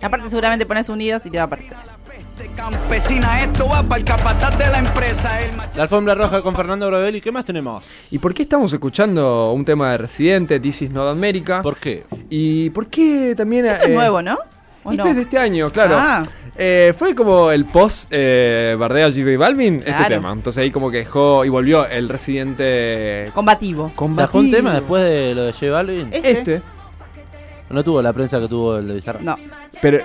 Aparte, 0.01 0.29
seguramente 0.29 0.65
pones 0.65 0.89
unidos 0.89 1.25
y 1.25 1.29
te 1.29 1.37
va 1.37 1.43
a 1.43 1.47
aparecer. 1.47 1.77
Campesina, 2.55 3.43
esto 3.43 3.67
va 3.67 3.83
para 3.83 3.99
el 3.99 4.05
capataz 4.05 4.57
de 4.57 4.67
la 4.69 4.79
empresa. 4.79 5.31
Alfombra 5.77 6.15
roja 6.15 6.41
con 6.41 6.55
Fernando 6.55 6.87
Brovelli. 6.87 7.21
¿Qué 7.21 7.31
más 7.31 7.45
tenemos? 7.45 7.85
¿Y 8.11 8.19
por 8.19 8.33
qué 8.33 8.43
estamos 8.43 8.71
escuchando 8.73 9.51
un 9.51 9.65
tema 9.65 9.91
de 9.91 9.97
Residente, 9.97 10.59
This 10.59 10.83
is 10.83 10.91
Not 10.91 11.11
America? 11.11 11.61
¿Por 11.61 11.77
qué? 11.77 12.05
¿Y 12.29 12.69
por 12.71 12.87
qué 12.87 13.33
también... 13.35 13.65
Esto 13.65 13.83
es 13.83 13.89
eh, 13.89 13.93
nuevo, 13.93 14.21
¿no? 14.21 14.37
¿O 14.83 14.91
Esto 14.91 15.03
no? 15.03 15.09
es 15.09 15.15
de 15.15 15.21
este 15.23 15.37
año, 15.37 15.71
claro. 15.71 15.97
Ah. 15.99 16.23
Eh, 16.55 16.93
fue 16.97 17.13
como 17.13 17.51
el 17.51 17.65
post 17.65 18.07
eh, 18.11 18.75
Bardea 18.79 19.11
J 19.11 19.37
Balvin, 19.37 19.83
este 19.85 20.05
tema. 20.07 20.31
Entonces 20.31 20.61
ahí 20.61 20.71
como 20.71 20.89
que 20.89 20.97
dejó 20.97 21.45
y 21.45 21.49
volvió 21.49 21.87
el 21.87 22.09
Residente 22.09 23.31
Combativo. 23.33 23.89
¿Sacó 23.89 24.05
un 24.05 24.15
combativo. 24.15 24.55
tema 24.55 24.73
después 24.73 25.03
de 25.03 25.35
lo 25.35 25.45
de 25.45 25.53
J 25.53 25.71
Balvin? 25.71 26.09
Este. 26.11 26.31
Este, 26.31 26.61
No 27.69 27.83
tuvo 27.83 28.01
la 28.01 28.13
prensa 28.13 28.39
que 28.39 28.47
tuvo 28.47 28.77
el 28.77 28.87
de 28.87 28.93
Bizarra. 28.95 29.19
No. 29.21 29.35
pero... 29.81 29.99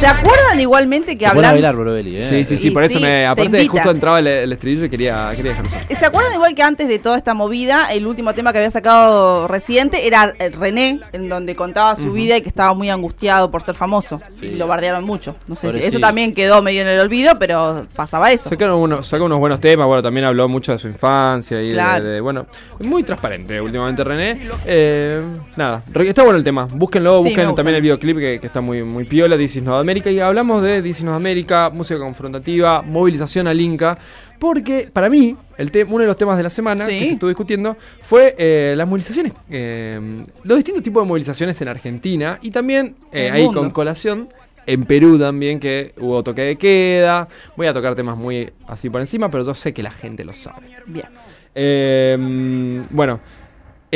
¿Se 0.00 0.06
acuerdan 0.10 0.60
igualmente 0.60 1.16
que 1.16 1.24
Se 1.24 1.30
pone 1.34 1.46
a 1.46 1.50
hablan... 1.50 1.54
bailar 1.54 1.76
Brovelli, 1.76 2.16
¿eh? 2.18 2.28
Sí, 2.28 2.44
sí, 2.44 2.58
sí, 2.58 2.68
Y 2.68 2.70
por 2.72 2.82
eso 2.84 2.98
sí, 2.98 3.02
me... 3.04 3.08
te 3.10 3.26
Aparte 3.26 3.66
justo 3.68 3.90
entraba 3.90 4.18
el, 4.18 4.26
el 4.26 4.52
estribillo 4.52 4.84
y 4.84 4.90
quería, 4.90 5.32
quería 5.34 5.52
dejarlo. 5.52 5.70
¿Se 5.70 6.04
acuerdan 6.04 6.34
igual 6.34 6.54
que 6.54 6.62
antes 6.62 6.88
de 6.88 6.98
toda 6.98 7.16
esta 7.16 7.32
movida, 7.32 7.90
el 7.92 8.06
último 8.06 8.34
tema 8.34 8.52
que 8.52 8.58
había 8.58 8.70
sacado 8.70 9.48
reciente 9.48 10.06
era 10.06 10.34
eh, 10.38 10.50
René, 10.50 11.00
en 11.12 11.28
donde 11.30 11.56
contaba 11.56 11.96
su 11.96 12.12
vida 12.12 12.36
y 12.36 12.42
que 12.42 12.48
estaba 12.50 12.74
muy 12.74 12.90
angustiado 12.90 13.50
por 13.50 13.62
ser 13.62 13.74
famoso? 13.74 14.20
Sí. 14.38 14.46
Y 14.46 14.56
lo 14.56 14.66
bardearon 14.66 15.04
mucho. 15.04 15.36
No 15.48 15.56
sé, 15.56 15.72
si- 15.72 15.78
eso 15.84 15.98
también 16.00 16.34
quedó 16.34 16.60
medio 16.60 16.82
en 16.82 16.88
el 16.88 17.00
olvido, 17.00 17.38
pero 17.38 17.84
pasaba 17.96 18.30
eso. 18.30 18.50
Sacaron 18.50 18.78
unos, 18.80 19.06
sacó 19.06 19.24
unos 19.24 19.38
buenos 19.38 19.60
temas, 19.60 19.86
bueno, 19.86 20.02
también 20.02 20.26
habló 20.26 20.48
mucho 20.48 20.72
de 20.72 20.78
su 20.78 20.88
infancia 20.88 21.62
y 21.62 21.68
de- 21.68 21.72
Claro. 21.74 22.04
de, 22.04 22.20
bueno, 22.20 22.46
muy 22.80 23.04
transparente 23.04 23.58
últimamente 23.60 24.04
René. 24.04 24.38
Eh, 24.66 25.22
nada, 25.56 25.82
está 26.02 26.22
bueno 26.24 26.36
el 26.36 26.44
tema, 26.44 26.68
búsquenlo, 26.70 27.22
Sí, 27.22 27.28
busquen 27.28 27.54
también 27.54 27.76
el 27.76 27.82
videoclip 27.82 28.18
que, 28.18 28.38
que 28.40 28.46
está 28.46 28.60
muy, 28.60 28.82
muy 28.82 29.04
piola, 29.04 29.36
This 29.54 29.62
is 29.62 29.68
Not 29.68 29.80
America, 29.80 30.10
y 30.10 30.18
hablamos 30.18 30.62
de 30.62 30.82
This 30.82 30.98
is 30.98 31.04
Not 31.04 31.14
America, 31.14 31.70
música 31.70 32.00
confrontativa, 32.00 32.82
movilización 32.82 33.46
al 33.46 33.60
Inca, 33.60 33.96
porque 34.40 34.88
para 34.92 35.08
mí, 35.08 35.36
el 35.56 35.70
uno 35.88 35.98
de 36.00 36.06
los 36.06 36.16
temas 36.16 36.36
de 36.36 36.42
la 36.42 36.50
semana 36.50 36.84
Sí. 36.86 36.98
que 36.98 37.06
se 37.06 37.12
estuvo 37.12 37.28
discutiendo 37.28 37.76
fue 38.02 38.34
eh, 38.36 38.74
las 38.76 38.88
movilizaciones, 38.88 39.32
eh, 39.48 40.24
los 40.42 40.56
distintos 40.56 40.82
tipos 40.82 41.04
de 41.04 41.08
movilizaciones 41.08 41.60
en 41.62 41.68
Argentina 41.68 42.40
y 42.42 42.50
también 42.50 42.96
eh, 43.12 43.30
ahí 43.30 43.44
mundo. 43.44 43.60
con 43.60 43.70
colación 43.70 44.28
en 44.66 44.86
Perú 44.86 45.20
también, 45.20 45.60
que 45.60 45.94
hubo 45.98 46.24
toque 46.24 46.42
de 46.42 46.56
queda. 46.56 47.28
Voy 47.56 47.68
a 47.68 47.72
tocar 47.72 47.94
temas 47.94 48.16
muy 48.18 48.50
así 48.66 48.90
por 48.90 49.00
encima, 49.02 49.30
pero 49.30 49.44
yo 49.44 49.54
sé 49.54 49.72
que 49.72 49.84
la 49.84 49.92
gente 49.92 50.24
lo 50.24 50.32
sabe. 50.32 50.66
Bien. 50.86 51.06
Eh, 51.54 52.82
bueno, 52.90 53.20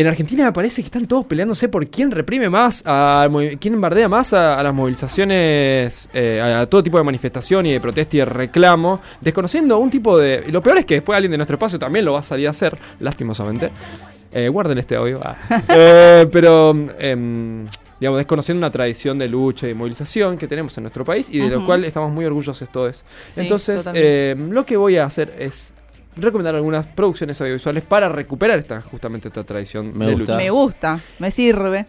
en 0.01 0.07
Argentina 0.07 0.45
me 0.45 0.53
parece 0.53 0.83
que 0.83 0.87
están 0.87 1.07
todos 1.07 1.27
peleándose 1.27 1.69
por 1.69 1.87
quién 1.89 2.11
reprime 2.11 2.49
más, 2.49 2.85
movi- 2.85 3.59
quién 3.61 3.81
bardea 3.81 4.09
más 4.09 4.33
a, 4.33 4.59
a 4.59 4.63
las 4.63 4.73
movilizaciones, 4.75 6.09
eh, 6.13 6.41
a, 6.43 6.61
a 6.61 6.67
todo 6.67 6.83
tipo 6.83 6.99
de 6.99 7.05
manifestación 7.05 7.67
y 7.67 7.73
de 7.73 7.81
protesta 7.81 8.17
y 8.17 8.21
de 8.21 8.25
reclamo, 8.27 9.01
desconociendo 9.21 9.79
un 9.79 9.91
tipo 9.91 10.17
de... 10.19 10.45
Y 10.47 10.53
lo 10.53 10.63
peor 10.63 10.79
es 10.79 10.85
que 10.85 10.95
después 10.95 11.17
alguien 11.17 11.33
de 11.33 11.39
nuestro 11.39 11.55
espacio 11.57 11.79
también 11.79 12.05
lo 12.05 12.13
va 12.15 12.21
a 12.21 12.23
salir 12.23 12.47
a 12.49 12.51
hacer, 12.51 12.77
lastimosamente. 13.01 13.71
Eh, 14.33 14.49
guarden 14.49 14.79
este 14.79 14.97
audio. 14.97 15.21
ah. 15.25 15.37
Eh, 15.69 16.27
pero, 16.31 16.71
em, 16.99 17.67
digamos, 17.99 18.19
desconociendo 18.19 18.59
una 18.59 18.71
tradición 18.71 19.19
de 19.19 19.29
lucha 19.29 19.67
y 19.67 19.71
de 19.71 19.75
movilización 19.75 20.37
que 20.39 20.47
tenemos 20.47 20.77
en 20.79 20.85
nuestro 20.85 21.05
país 21.05 21.29
y 21.31 21.39
de 21.39 21.49
lo 21.49 21.65
cual 21.67 21.85
estamos 21.85 22.13
muy 22.13 22.25
orgullosos 22.25 22.69
todos. 22.69 23.05
Sí, 23.29 23.41
Entonces, 23.43 23.89
eh, 23.95 24.37
lo 24.39 24.65
que 24.67 24.77
voy 24.77 24.97
a 24.97 25.05
hacer 25.07 25.35
es 25.39 25.73
recomendar 26.21 26.55
algunas 26.55 26.87
producciones 26.87 27.41
audiovisuales 27.41 27.83
para 27.85 28.09
recuperar 28.09 28.59
esta 28.59 28.81
justamente 28.83 29.29
esta 29.29 29.45
tradición 29.45 29.93
Me 29.97 30.07
de 30.07 30.13
gusta. 30.13 30.33
lucha. 30.33 30.37
Me 30.37 30.51
gusta, 30.51 31.01
me 31.19 31.31
sirve. 31.31 31.87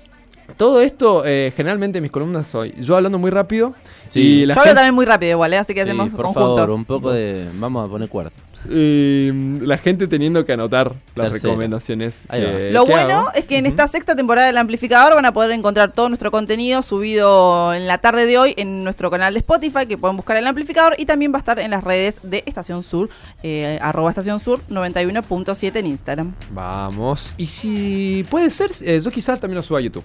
Todo 0.58 0.82
esto, 0.82 1.24
eh, 1.26 1.54
generalmente 1.56 2.00
en 2.00 2.02
mis 2.02 2.12
columnas 2.12 2.48
soy 2.48 2.74
yo 2.80 2.96
hablando 2.96 3.20
muy 3.20 3.30
rápido 3.30 3.76
Sí. 4.08 4.20
y 4.42 4.46
la 4.48 4.56
Yo 4.56 4.62
hablo 4.62 4.70
gente, 4.70 4.76
también 4.78 4.96
muy 4.96 5.06
rápido 5.06 5.32
igual, 5.34 5.54
¿eh? 5.54 5.58
así 5.58 5.74
que 5.76 5.82
Sí, 5.84 5.90
hacemos 5.90 6.10
por 6.10 6.26
conjunto. 6.26 6.56
favor, 6.58 6.70
un 6.72 6.86
poco 6.86 7.12
de... 7.12 7.48
Vamos 7.54 7.86
a 7.86 7.92
poner 7.92 8.10
cuarto. 8.10 8.36
Y, 8.68 9.30
mm, 9.32 9.62
la 9.64 9.78
gente 9.78 10.08
teniendo 10.08 10.46
que 10.46 10.54
anotar 10.54 10.94
las 11.16 11.32
Tercero. 11.32 11.50
recomendaciones. 11.52 12.22
Que- 12.30 12.72
Lo 12.72 12.86
que 12.86 12.92
bueno 12.92 13.20
hago. 13.20 13.32
es 13.34 13.46
que 13.46 13.58
en 13.58 13.66
esta 13.66 13.88
sexta 13.88 14.16
temporada 14.16 14.48
del 14.48 14.58
amplificador 14.58 15.16
van 15.16 15.26
a 15.26 15.32
poder 15.34 15.52
encontrar 15.52 15.92
todo 15.94 16.10
nuestro 16.10 16.32
contenido 16.32 16.82
subido 16.82 17.74
en 17.74 17.88
la 17.88 17.98
tarde 18.00 18.26
de 18.26 18.38
hoy 18.38 18.54
en 18.58 18.84
nuestro 18.84 19.10
canal 19.12 19.34
de 19.34 19.40
Spotify, 19.40 19.86
que 19.88 19.98
pueden 19.98 20.18
buscar 20.18 20.38
el 20.38 20.48
amplificador, 20.48 20.96
y 20.98 21.06
también 21.06 21.32
va 21.32 21.38
a 21.38 21.40
estar 21.40 21.60
en 21.60 21.72
las 21.72 21.84
redes 21.84 22.20
de 22.24 22.44
Estación 22.46 22.84
Sur, 22.84 23.10
eh, 23.44 23.80
arroba 23.82 24.10
Estación 24.10 24.40
Sur 24.40 24.62
91.7 24.70 25.80
en 25.80 25.86
Instagram. 25.88 26.34
Vamos. 26.52 27.34
Y 27.38 27.46
si 27.48 28.26
puede 28.30 28.50
ser, 28.52 28.72
eh, 28.82 29.00
yo 29.04 29.12
quizás 29.12 29.40
también 29.40 29.56
lo 29.58 29.62
suba 29.62 29.80
a 29.80 29.82
YouTube. 29.82 30.04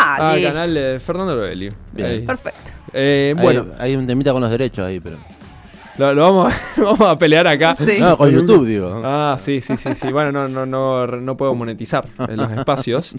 Ah, 0.00 0.30
al 0.32 0.42
canal 0.42 0.74
de 0.74 1.00
Fernando 1.04 1.34
Lovelli. 1.34 1.70
Bien. 1.92 2.06
Ahí. 2.08 2.20
Perfecto. 2.22 2.60
Eh, 2.92 3.34
Hay- 3.36 3.42
bueno, 3.42 3.66
Hay, 3.78 3.96
un 3.96 4.06
temita 4.06 4.32
con 4.32 4.40
los 4.40 4.50
derechos 4.50 4.84
ahí, 4.86 5.00
pero... 5.00 5.16
lo, 5.98 6.14
lo 6.14 6.22
vamos, 6.22 6.52
a, 6.52 6.80
vamos 6.80 7.08
a 7.08 7.16
pelear 7.18 7.46
acá. 7.46 7.76
Sí. 7.78 7.98
No, 8.00 8.16
con 8.16 8.30
YouTube, 8.30 8.66
digo. 8.66 9.02
Ah, 9.04 9.36
sí, 9.38 9.60
sí, 9.60 9.76
sí, 9.76 9.94
sí. 9.94 10.12
Bueno, 10.12 10.32
no, 10.32 10.48
no, 10.48 10.64
no, 10.64 11.06
no 11.06 11.36
puedo 11.36 11.54
monetizar 11.54 12.06
en 12.28 12.36
los 12.36 12.50
espacios. 12.50 13.14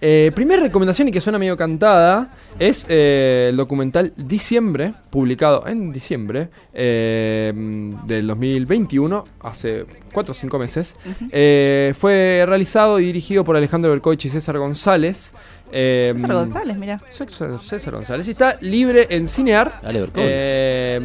Eh, 0.00 0.30
primera 0.34 0.62
recomendación 0.62 1.08
y 1.08 1.12
que 1.12 1.22
suena 1.22 1.38
medio 1.38 1.56
cantada 1.56 2.30
es 2.58 2.84
eh, 2.88 3.46
el 3.48 3.56
documental 3.56 4.12
Diciembre, 4.16 4.92
publicado 5.10 5.66
en 5.66 5.90
diciembre 5.90 6.48
eh, 6.74 7.52
del 8.06 8.26
2021, 8.26 9.24
hace 9.40 9.86
4 10.12 10.32
o 10.32 10.34
5 10.34 10.58
meses. 10.58 10.96
Eh, 11.30 11.94
fue 11.98 12.44
realizado 12.46 13.00
y 13.00 13.06
dirigido 13.06 13.44
por 13.44 13.56
Alejandro 13.56 13.90
Berkovich 13.90 14.26
y 14.26 14.30
César 14.30 14.58
González. 14.58 15.32
Eh, 15.72 16.10
César 16.14 16.32
González, 16.32 16.76
mira. 16.76 17.00
César, 17.10 17.58
César 17.62 17.94
González. 17.94 18.28
Y 18.28 18.30
está 18.32 18.56
libre 18.60 19.06
en 19.10 19.28
Cinear. 19.28 19.80
Dale. 19.82 20.08
Eh, 20.16 21.00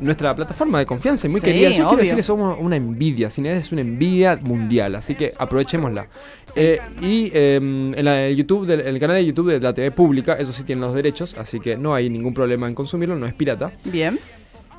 nuestra 0.00 0.34
plataforma 0.34 0.78
de 0.78 0.86
confianza 0.86 1.26
y 1.26 1.30
muy 1.30 1.40
Sí, 1.40 1.46
querida. 1.46 1.68
Yo 1.70 1.74
quiero 1.74 1.88
obvio. 1.90 1.98
decirles, 2.00 2.26
somos 2.26 2.58
una 2.60 2.76
envidia. 2.76 3.30
Cinear 3.30 3.56
es 3.56 3.72
una 3.72 3.80
envidia 3.80 4.36
mundial, 4.42 4.94
así 4.94 5.14
que 5.14 5.32
aprovechémosla. 5.38 6.06
Eh, 6.54 6.78
y 7.00 7.30
eh, 7.32 7.56
en 7.56 8.04
la 8.04 8.28
YouTube, 8.30 8.66
del- 8.66 8.80
el 8.80 8.98
canal 8.98 9.16
de 9.16 9.24
YouTube 9.26 9.50
de 9.52 9.60
la 9.60 9.72
TV 9.74 9.90
pública, 9.90 10.34
eso 10.34 10.52
sí 10.52 10.62
tienen 10.64 10.82
los 10.82 10.94
derechos, 10.94 11.36
así 11.38 11.60
que 11.60 11.76
no 11.76 11.94
hay 11.94 12.08
ningún 12.10 12.34
problema 12.34 12.68
en 12.68 12.74
consumirlo, 12.74 13.16
no 13.16 13.26
es 13.26 13.34
pirata. 13.34 13.72
Bien. 13.84 14.18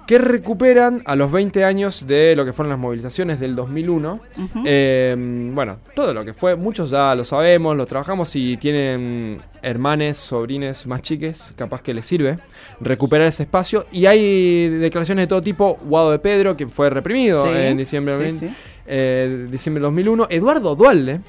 Que 0.08 0.18
recuperan 0.18 1.02
a 1.06 1.18
los 1.18 1.30
20 1.32 1.66
años 1.66 2.08
de 2.08 2.34
lo 2.36 2.46
que 2.46 2.54
fueron 2.54 2.70
las 2.70 2.80
movilizaciones 2.80 3.42
del 3.42 3.56
2001. 3.58 4.14
Ujú. 4.38 4.64
Eh, 4.66 5.14
bueno, 5.54 5.80
todo 5.94 6.14
lo 6.14 6.24
que 6.24 6.34
fue, 6.34 6.56
muchos 6.56 6.90
ya 6.90 7.14
lo 7.14 7.26
sabemos, 7.26 7.76
lo 7.76 7.86
trabajamos 7.86 8.34
y 8.38 8.56
tienen 8.56 9.42
hermanes, 9.62 10.16
sobrines 10.16 10.88
más 10.88 11.02
chiques, 11.02 11.54
capaz 11.58 11.82
que 11.82 11.94
les 11.94 12.06
sirve 12.06 12.38
recuperar 12.80 13.28
ese 13.28 13.44
espacio. 13.44 13.86
Y 13.92 14.06
hay 14.06 14.70
declaraciones 14.70 15.24
de 15.24 15.28
todo 15.28 15.42
tipo. 15.42 15.78
Guado 15.84 16.12
de 16.12 16.20
Pedro, 16.20 16.56
quien 16.56 16.70
fue 16.72 16.90
reprimido 16.90 17.44
Sí, 17.46 17.52
en 17.54 17.76
diciembre, 17.78 18.18
de 18.18 18.26
sí, 18.32 18.32
mil- 18.40 18.50
sí. 18.52 18.56
eh, 18.88 19.48
diciembre 19.52 19.82
de 19.82 19.86
2001. 19.88 20.28
Eduardo 20.30 20.74
Dualde, 20.76 21.20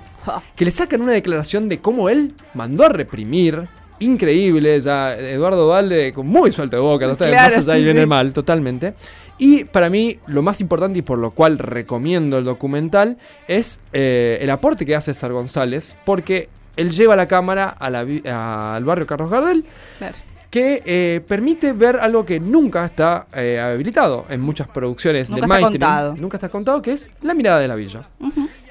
que 0.54 0.64
le 0.64 0.70
sacan 0.70 1.00
una 1.02 1.12
declaración 1.12 1.68
de 1.68 1.78
cómo 1.80 2.08
él 2.08 2.32
mandó 2.54 2.84
a 2.84 2.90
reprimir. 2.90 3.64
Increíble, 4.00 4.80
ya 4.80 5.14
Eduardo 5.16 5.64
Dualde 5.66 6.12
con 6.12 6.26
muy 6.26 6.52
suelto 6.52 6.76
de 6.76 6.82
boca, 6.82 7.06
total, 7.08 7.30
Claro, 7.30 7.56
más 7.56 7.66
allá 7.68 7.74
sí, 7.74 7.80
y 7.80 7.84
viene 7.84 8.00
sí. 8.02 8.06
mal, 8.06 8.32
totalmente. 8.32 8.94
Y 9.38 9.64
para 9.64 9.88
mí, 9.90 10.18
lo 10.26 10.42
más 10.42 10.60
importante 10.60 10.98
y 10.98 11.02
por 11.02 11.18
lo 11.18 11.30
cual 11.30 11.58
recomiendo 11.58 12.38
el 12.38 12.44
documental 12.44 13.16
es 13.46 13.80
eh, 13.92 14.38
el 14.40 14.50
aporte 14.50 14.84
que 14.84 14.94
hace 14.96 15.14
César 15.14 15.32
González, 15.32 15.96
porque 16.04 16.48
él 16.76 16.90
lleva 16.92 17.14
la 17.16 17.26
cámara 17.28 17.68
a 17.68 17.90
la 17.90 18.04
vi- 18.04 18.22
a- 18.26 18.74
al 18.76 18.84
barrio 18.84 19.06
Carlos 19.06 19.30
Gardel, 19.30 19.64
Claro. 19.98 20.14
que 20.50 20.82
eh, 20.86 21.20
permite 21.26 21.72
ver 21.72 21.98
algo 22.00 22.24
que 22.24 22.40
nunca 22.40 22.84
está 22.84 23.26
eh, 23.34 23.60
habilitado 23.60 24.24
en 24.30 24.40
muchas 24.40 24.66
producciones 24.68 25.28
Nunca 25.30 25.42
del 25.42 25.50
está 25.50 25.60
mainstream. 25.60 25.90
contado. 25.92 26.14
Nunca 26.18 26.36
está 26.36 26.48
contado, 26.48 26.82
que 26.82 26.92
es 26.92 27.10
la 27.22 27.34
mirada 27.34 27.60
de 27.60 27.68
la 27.68 27.74
villa. 27.76 28.08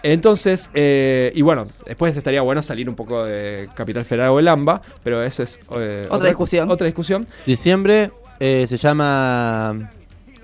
Entonces, 0.04 0.70
eh, 0.74 1.32
y 1.36 1.42
bueno, 1.42 1.66
después 1.86 2.16
estaría 2.16 2.42
bueno 2.42 2.62
salir 2.62 2.88
un 2.90 2.96
poco 2.96 3.24
de 3.26 3.68
Capital 3.76 4.06
Federal 4.06 4.30
o 4.30 4.40
el 4.40 4.48
AMBA, 4.48 4.82
pero 5.04 5.22
eso 5.24 5.44
es 5.44 5.60
eh, 5.78 6.08
Otra 6.10 6.28
discusión. 6.30 6.70
Otra 6.72 6.86
discusión. 6.86 7.28
Diciembre 7.46 8.12
eh, 8.40 8.66
se 8.68 8.78
llama. 8.78 9.92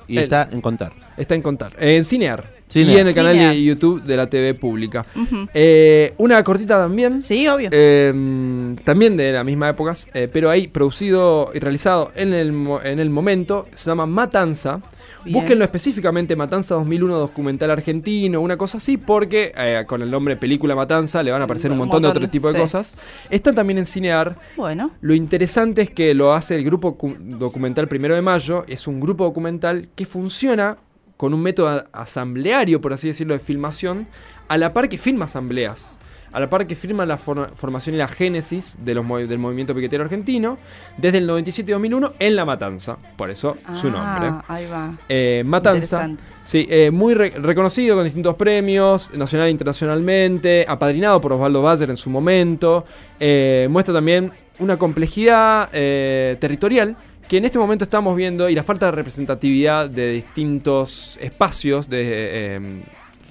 Y 0.07 0.17
El- 0.17 0.23
está 0.25 0.49
en 0.51 0.61
contar. 0.61 0.91
Está 1.15 1.35
en 1.35 1.41
contar. 1.43 1.73
En 1.79 2.03
Cinear. 2.03 2.43
Cinear. 2.67 2.97
Y 2.97 3.01
en 3.01 3.07
el 3.07 3.13
canal 3.13 3.33
Cinear. 3.33 3.53
de 3.53 3.63
YouTube 3.63 4.01
de 4.01 4.17
la 4.17 4.27
TV 4.27 4.55
pública. 4.55 5.05
Eh, 5.53 6.13
una 6.17 6.43
cortita 6.43 6.79
también. 6.79 7.21
Sí, 7.21 7.47
obvio. 7.47 7.69
Eh, 7.71 8.75
también 8.83 9.15
de 9.15 9.31
la 9.31 9.43
misma 9.43 9.69
época, 9.69 9.93
eh, 10.15 10.27
pero 10.33 10.49
ahí 10.49 10.67
producido 10.67 11.51
y 11.53 11.59
realizado 11.59 12.11
en 12.15 12.33
el, 12.33 12.47
en 12.83 12.99
el 12.99 13.09
momento, 13.11 13.67
se 13.75 13.91
llama 13.91 14.07
Matanza. 14.07 14.81
Bien. 15.23 15.33
Búsquenlo 15.35 15.63
específicamente, 15.63 16.35
Matanza 16.35 16.75
2001, 16.75 17.17
documental 17.19 17.71
argentino, 17.71 18.41
una 18.41 18.57
cosa 18.57 18.77
así, 18.77 18.97
porque 18.97 19.53
eh, 19.57 19.83
con 19.87 20.01
el 20.01 20.11
nombre 20.11 20.35
Película 20.35 20.75
Matanza 20.75 21.23
le 21.23 21.31
van 21.31 21.41
a 21.41 21.45
aparecer 21.45 21.71
un 21.71 21.75
Un 21.79 21.87
montón, 21.87 22.01
de 22.03 22.09
otro 22.09 22.27
tipo 22.29 22.51
de 22.51 22.59
cosas. 22.59 22.95
Está 23.29 23.53
también 23.53 23.77
en 23.79 23.85
Cinear. 23.85 24.37
Bueno. 24.57 24.91
Lo 25.01 25.13
interesante 25.13 25.81
es 25.83 25.89
que 25.89 26.13
lo 26.13 26.33
hace 26.33 26.55
el 26.55 26.63
grupo 26.63 26.97
cu- 26.97 27.15
documental 27.19 27.87
Primero 27.87 28.15
de 28.15 28.21
Mayo. 28.21 28.65
Es 28.67 28.87
un 28.87 28.99
grupo 28.99 29.23
documental 29.23 29.89
que 29.95 30.05
funciona 30.05 30.77
con 31.17 31.33
un 31.33 31.41
método 31.41 31.85
asambleario, 31.93 32.81
por 32.81 32.91
así 32.93 33.07
decirlo, 33.07 33.33
de 33.33 33.39
filmación, 33.39 34.07
a 34.49 34.57
la 34.57 34.73
par 34.73 34.89
que 34.89 34.97
filma 34.97 35.25
asambleas. 35.25 35.97
A 36.33 36.39
la 36.39 36.49
par 36.49 36.65
que 36.65 36.75
firma 36.75 37.05
la 37.05 37.17
for- 37.17 37.51
formación 37.55 37.95
y 37.95 37.99
la 37.99 38.07
génesis 38.07 38.77
de 38.83 38.95
los 38.95 39.07
del 39.29 39.37
movimiento 39.37 39.75
piquetero 39.75 40.03
argentino 40.03 40.57
desde 40.97 41.19
el 41.19 41.29
97-2001 41.29 42.13
en 42.19 42.35
La 42.35 42.43
Matanza. 42.43 42.97
Por 43.15 43.29
eso 43.29 43.55
su 43.73 43.89
nombre. 43.91 44.29
Ah, 44.29 44.43
ahí 44.47 44.65
va. 44.65 44.93
Eh, 45.07 45.43
Matanza. 45.45 46.09
Sí, 46.43 46.67
eh, 46.69 46.91
muy 46.91 47.13
re- 47.13 47.29
reconocido 47.37 47.95
con 47.95 48.03
distintos 48.03 48.35
premios, 48.35 49.11
nacional 49.13 49.47
e 49.47 49.51
internacionalmente, 49.51 50.65
apadrinado 50.67 51.21
por 51.21 51.33
Osvaldo 51.33 51.61
Bayer 51.61 51.89
en 51.89 51.97
su 51.97 52.09
momento. 52.09 52.83
Eh, 53.19 53.67
muestra 53.69 53.93
también 53.93 54.31
una 54.59 54.77
complejidad 54.77 55.69
eh, 55.71 56.35
territorial 56.39 56.95
que 57.27 57.37
en 57.37 57.45
este 57.45 57.57
momento 57.57 57.83
estamos 57.85 58.15
viendo 58.17 58.49
y 58.49 58.55
la 58.55 58.63
falta 58.63 58.87
de 58.87 58.91
representatividad 58.91 59.89
de 59.89 60.09
distintos 60.11 61.17
espacios 61.21 61.89
de, 61.89 62.81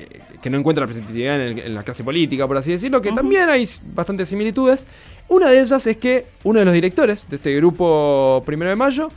que- 0.08 0.38
que 0.40 0.50
no 0.50 0.58
encuentra 0.58 0.82
representatividad 0.82 1.36
en, 1.36 1.58
el- 1.58 1.64
en 1.66 1.74
la 1.74 1.82
clase 1.82 2.02
política, 2.04 2.46
por 2.46 2.56
así 2.56 2.72
decirlo, 2.72 3.00
que 3.00 3.12
también 3.12 3.48
hay 3.48 3.68
bastantes 3.94 4.28
similitudes. 4.28 4.86
Una 5.28 5.48
de 5.50 5.60
ellas 5.60 5.86
es 5.86 5.96
que 5.96 6.26
uno 6.44 6.58
de 6.58 6.64
los 6.64 6.74
directores 6.74 7.26
de 7.28 7.36
este 7.36 7.54
grupo 7.56 8.42
Primero 8.44 8.70
de 8.70 8.76
Mayo 8.76 9.08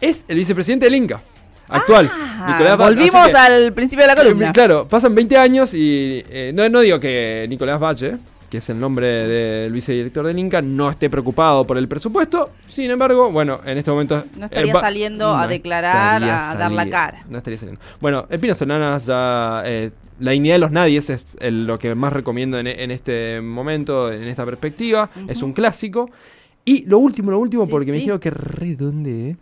es 0.00 0.24
el 0.28 0.36
vicepresidente 0.36 0.86
del 0.86 0.94
Inca, 0.96 1.22
actual. 1.68 2.10
Ah, 2.12 2.46
Nicolás 2.52 2.76
volvimos 2.76 3.26
que- 3.28 3.36
al 3.36 3.72
principio 3.72 4.02
de 4.04 4.08
la 4.08 4.16
columna. 4.16 4.48
eh, 4.48 4.52
Claro, 4.52 4.88
pasan 4.88 5.14
20 5.14 5.36
años 5.38 5.72
y 5.74 6.24
eh, 6.28 6.50
no, 6.54 6.68
no 6.68 6.80
digo 6.80 6.98
que 6.98 7.46
Nicolás 7.48 7.80
Valle, 7.80 8.16
que 8.52 8.58
es 8.58 8.68
el 8.68 8.78
nombre 8.78 9.06
del 9.06 9.72
vicedirector 9.72 10.26
del 10.26 10.38
Inca, 10.38 10.60
no 10.60 10.90
esté 10.90 11.08
preocupado 11.08 11.64
por 11.66 11.78
el 11.78 11.88
presupuesto. 11.88 12.50
Sin 12.66 12.90
embargo, 12.90 13.32
bueno, 13.32 13.60
en 13.64 13.78
este 13.78 13.90
momento... 13.90 14.22
No 14.36 14.44
estaría 14.44 14.74
va- 14.74 14.80
saliendo 14.82 15.34
a 15.34 15.46
declarar, 15.46 16.16
estaría 16.22 16.50
a 16.50 16.54
dar 16.56 16.70
la 16.70 16.90
cara. 16.90 17.24
No 17.30 17.38
estaría 17.38 17.58
saliendo. 17.58 17.80
Bueno, 17.98 18.26
el 18.28 18.38
Pino 18.38 18.54
Solanas 18.54 19.06
ya... 19.06 19.62
eh, 19.64 19.90
la 20.20 20.32
dignidad 20.32 20.56
de 20.56 20.58
los 20.58 20.70
nadies 20.70 21.08
es 21.08 21.34
el- 21.40 21.66
lo 21.66 21.78
que 21.78 21.94
más 21.94 22.12
recomiendo 22.12 22.58
en, 22.58 22.66
en 22.66 22.90
este 22.90 23.40
momento, 23.40 24.12
en 24.12 24.24
esta 24.24 24.44
perspectiva. 24.44 25.08
Es 25.28 25.40
un 25.40 25.54
clásico. 25.54 26.10
Y 26.66 26.84
lo 26.84 26.98
último, 26.98 27.30
lo 27.30 27.38
último, 27.38 27.64
Sí, 27.64 27.70
porque 27.70 27.90
me 27.90 27.96
dijeron 27.96 28.20
que 28.20 28.30
redonde. 28.30 29.36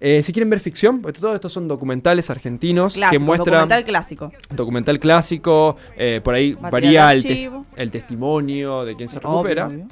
Eh, 0.00 0.22
si 0.22 0.32
quieren 0.32 0.50
ver 0.50 0.60
ficción, 0.60 1.00
porque 1.00 1.20
todos 1.20 1.34
estos 1.34 1.52
son 1.52 1.68
documentales 1.68 2.30
argentinos 2.30 2.94
Clásico, 2.94 3.18
que 3.18 3.24
muestran 3.24 3.54
documental 3.68 3.84
clásico. 3.84 4.32
documental 4.50 4.98
clásico, 4.98 5.76
eh, 5.96 6.20
por 6.22 6.34
ahí 6.34 6.54
Material 6.60 7.22
varía 7.22 7.50
el, 7.76 7.90
testimonio 7.90 8.84
de 8.84 8.96
quien 8.96 9.08
se 9.08 9.18
recupera. 9.18 9.66
obvio. 9.66 9.86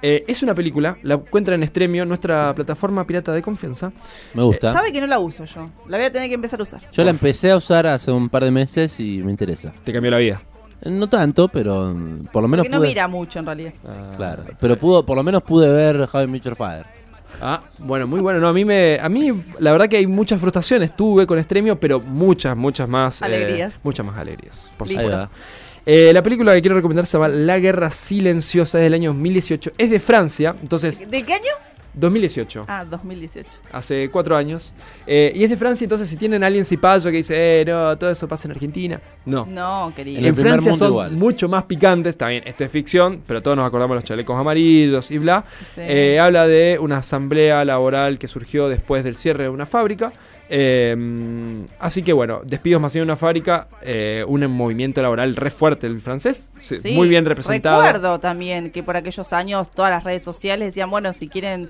Eh, 0.00 0.24
es 0.28 0.42
una 0.42 0.54
película, 0.54 0.96
la 1.02 1.14
encuentran 1.14 1.56
en 1.56 1.64
Estremio, 1.64 2.04
nuestra 2.04 2.54
plataforma 2.54 3.04
pirata 3.04 3.32
de 3.32 3.42
confianza. 3.42 3.90
Me 4.34 4.42
gusta. 4.42 4.72
Sabe 4.72 4.92
que 4.92 5.00
no 5.00 5.08
la 5.08 5.18
uso 5.18 5.44
yo. 5.44 5.70
La 5.88 5.96
voy 5.96 6.06
a 6.06 6.12
tener 6.12 6.28
que 6.28 6.34
empezar 6.34 6.60
a 6.60 6.62
usar. 6.62 6.82
Yo 6.92 7.02
la 7.02 7.10
empecé 7.10 7.50
a 7.50 7.56
usar 7.56 7.86
hace 7.86 8.12
un 8.12 8.28
par 8.28 8.44
de 8.44 8.52
meses 8.52 9.00
y 9.00 9.22
me 9.24 9.32
interesa. 9.32 9.72
Te 9.84 9.92
cambió 9.92 10.10
la 10.12 10.18
vida. 10.18 10.40
No 10.84 11.08
tanto, 11.08 11.48
pero 11.48 11.92
mm, 11.92 12.26
por 12.26 12.42
lo 12.42 12.48
menos 12.48 12.64
Porque 12.64 12.70
no 12.70 12.78
pude. 12.78 12.88
mira 12.88 13.08
mucho 13.08 13.40
en 13.40 13.46
realidad. 13.46 13.72
Claro, 14.16 14.44
pero 14.60 14.76
pudo, 14.76 15.04
por 15.04 15.16
lo 15.16 15.24
menos 15.24 15.42
pude 15.42 15.70
ver 15.72 16.08
How 16.12 16.22
I 16.22 16.26
Met 16.28 16.42
Your 16.42 16.54
Father. 16.54 16.86
Ah, 17.40 17.62
bueno, 17.78 18.06
muy 18.06 18.20
bueno. 18.20 18.40
No, 18.40 18.48
a 18.48 18.52
mí 18.52 18.64
me, 18.64 18.98
a 19.00 19.08
mí 19.08 19.32
la 19.58 19.72
verdad 19.72 19.88
que 19.88 19.96
hay 19.96 20.06
muchas 20.06 20.40
frustraciones 20.40 20.96
tuve 20.96 21.26
con 21.26 21.38
Estremio, 21.38 21.78
pero 21.78 22.00
muchas, 22.00 22.56
muchas 22.56 22.88
más. 22.88 23.22
eh, 23.22 23.26
Alegrías. 23.26 23.74
muchas 23.82 24.04
más 24.04 24.16
alegrías. 24.18 24.70
Por 24.76 24.88
supuesto. 24.88 25.30
Eh, 25.86 26.10
la 26.12 26.22
película 26.22 26.54
que 26.54 26.60
quiero 26.60 26.76
recomendar 26.76 27.06
se 27.06 27.16
llama 27.16 27.28
La 27.28 27.58
Guerra 27.58 27.90
Silenciosa, 27.90 28.78
es 28.78 28.84
del 28.84 28.94
año 28.94 29.10
2018. 29.10 29.72
Es 29.78 29.90
de 29.90 30.00
Francia, 30.00 30.54
entonces, 30.60 31.08
¿De 31.10 31.22
qué 31.22 31.32
año? 31.34 31.52
2018. 31.94 32.64
Ah, 32.68 32.84
2018. 32.84 33.48
hace 33.72 34.08
cuatro 34.10 34.36
años. 34.36 34.72
Eh, 35.06 35.32
y 35.34 35.44
es 35.44 35.50
de 35.50 35.56
Francia, 35.56 35.84
entonces 35.84 36.08
si 36.08 36.16
tienen 36.16 36.42
a 36.42 36.46
alguien 36.46 36.64
cipayo 36.64 37.10
que 37.10 37.16
dice, 37.18 37.60
eh, 37.60 37.64
no, 37.64 37.96
todo 37.98 38.10
eso 38.10 38.28
pasa 38.28 38.46
en 38.48 38.52
Argentina. 38.52 39.00
No. 39.24 39.46
No, 39.46 39.92
querido. 39.94 40.18
En 40.18 40.24
En, 40.24 40.28
el 40.28 40.34
primer 40.34 40.52
Francia 40.52 40.70
mundo 40.72 40.84
son 40.84 40.92
igual. 40.94 41.12
mucho 41.12 41.48
más 41.48 41.64
picantes, 41.64 42.10
está 42.10 42.28
bien, 42.28 42.42
esto 42.46 42.64
es 42.64 42.70
ficción, 42.70 43.22
pero 43.26 43.42
todos 43.42 43.56
nos 43.56 43.66
acordamos 43.66 43.96
de 43.96 44.00
los 44.00 44.04
chalecos 44.04 44.38
amarillos 44.38 45.10
y 45.10 45.18
bla. 45.18 45.44
Sí. 45.64 45.80
Eh, 45.82 46.18
habla 46.20 46.46
de 46.46 46.78
una 46.80 46.98
asamblea 46.98 47.64
laboral 47.64 48.18
que 48.18 48.28
surgió 48.28 48.68
después 48.68 49.04
del 49.04 49.16
cierre 49.16 49.44
de 49.44 49.50
una 49.50 49.66
fábrica. 49.66 50.12
Eh, 50.50 51.66
así 51.78 52.02
que 52.02 52.12
bueno, 52.12 52.40
despidos 52.44 52.80
masivos 52.80 53.02
en 53.02 53.10
una 53.10 53.16
fábrica, 53.16 53.68
eh, 53.82 54.24
un 54.26 54.46
movimiento 54.46 55.02
laboral 55.02 55.36
re 55.36 55.50
fuerte 55.50 55.86
el 55.86 56.00
francés, 56.00 56.50
Sí, 56.58 56.76
muy 56.94 57.08
bien 57.08 57.24
representado. 57.24 57.82
Recuerdo 57.82 58.18
también 58.18 58.70
que 58.70 58.82
por 58.82 58.96
aquellos 58.96 59.32
años 59.32 59.70
todas 59.70 59.90
las 59.90 60.04
redes 60.04 60.22
sociales 60.22 60.68
decían, 60.68 60.90
bueno, 60.90 61.12
si 61.12 61.28
quieren, 61.28 61.68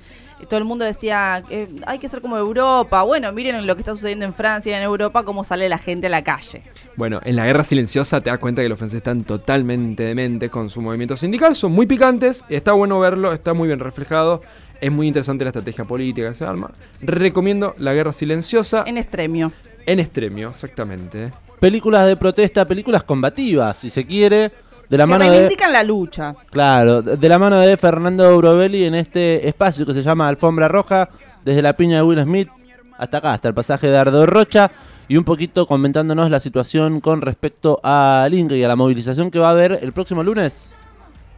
todo 0.48 0.58
el 0.58 0.64
mundo 0.64 0.84
decía, 0.84 1.42
eh, 1.50 1.68
hay 1.86 1.98
que 1.98 2.08
ser 2.08 2.20
como 2.20 2.38
Europa. 2.38 3.02
Bueno, 3.02 3.32
miren 3.32 3.66
lo 3.66 3.74
que 3.74 3.80
está 3.80 3.94
sucediendo 3.94 4.24
en 4.24 4.34
Francia 4.34 4.72
y 4.72 4.74
en 4.74 4.82
Europa, 4.82 5.24
cómo 5.24 5.42
sale 5.42 5.68
la 5.68 5.78
gente 5.78 6.06
a 6.06 6.10
la 6.10 6.22
calle. 6.22 6.62
Bueno, 6.96 7.20
en 7.24 7.36
la 7.36 7.46
guerra 7.46 7.64
silenciosa 7.64 8.20
te 8.20 8.30
das 8.30 8.38
cuenta 8.38 8.62
que 8.62 8.68
los 8.68 8.78
franceses 8.78 8.98
están 8.98 9.24
totalmente 9.24 10.04
dementes 10.04 10.50
con 10.50 10.70
su 10.70 10.80
movimiento 10.80 11.16
sindical, 11.16 11.56
son 11.56 11.72
muy 11.72 11.86
picantes, 11.86 12.44
está 12.48 12.72
bueno 12.72 13.00
verlo, 13.00 13.32
está 13.32 13.54
muy 13.54 13.66
bien 13.66 13.80
reflejado, 13.80 14.42
es 14.80 14.92
muy 14.92 15.08
interesante 15.08 15.44
la 15.44 15.50
estrategia 15.50 15.84
política 15.84 16.28
que 16.28 16.34
se 16.34 16.44
arma. 16.44 16.70
Recomiendo 17.00 17.74
La 17.78 17.92
guerra 17.92 18.12
silenciosa 18.12 18.84
En 18.86 18.98
extremio. 18.98 19.52
en 19.86 20.00
extremio, 20.00 20.50
exactamente. 20.50 21.32
Películas 21.60 22.06
de 22.06 22.16
protesta, 22.16 22.64
películas 22.64 23.02
combativas, 23.02 23.76
si 23.76 23.90
se 23.90 24.06
quiere, 24.06 24.52
de 24.88 24.96
la 24.96 25.04
Que 25.04 25.10
mano 25.10 25.24
de 25.24 25.30
reivindican 25.30 25.72
la 25.72 25.82
lucha. 25.82 26.34
Claro, 26.50 27.02
de 27.02 27.16
de 27.16 27.28
la 27.28 27.38
mano 27.38 27.58
de 27.58 27.76
Fernando 27.76 28.36
Brovelli 28.36 28.84
en 28.84 28.94
este 28.94 29.48
espacio 29.48 29.84
que 29.84 29.94
se 29.94 30.02
llama 30.02 30.28
Alfombra 30.28 30.68
Roja, 30.68 31.08
desde 31.44 31.62
la 31.62 31.72
piña 31.72 31.96
de 31.96 32.02
Will 32.02 32.22
Smith 32.22 32.48
hasta 32.96 33.18
acá, 33.18 33.32
hasta 33.32 33.48
el 33.48 33.54
pasaje 33.54 33.88
de 33.88 33.96
Ardo 33.96 34.26
Rocha, 34.26 34.70
y 35.08 35.16
un 35.16 35.24
poquito 35.24 35.66
comentándonos 35.66 36.30
la 36.30 36.40
situación 36.40 37.00
con 37.00 37.22
respecto 37.22 37.80
al 37.82 38.34
Inca 38.34 38.54
y 38.56 38.64
a 38.64 38.68
la 38.68 38.76
movilización 38.76 39.30
que 39.30 39.38
va 39.38 39.48
a 39.48 39.52
haber 39.52 39.78
el 39.82 39.92
próximo 39.92 40.22
lunes. 40.22 40.72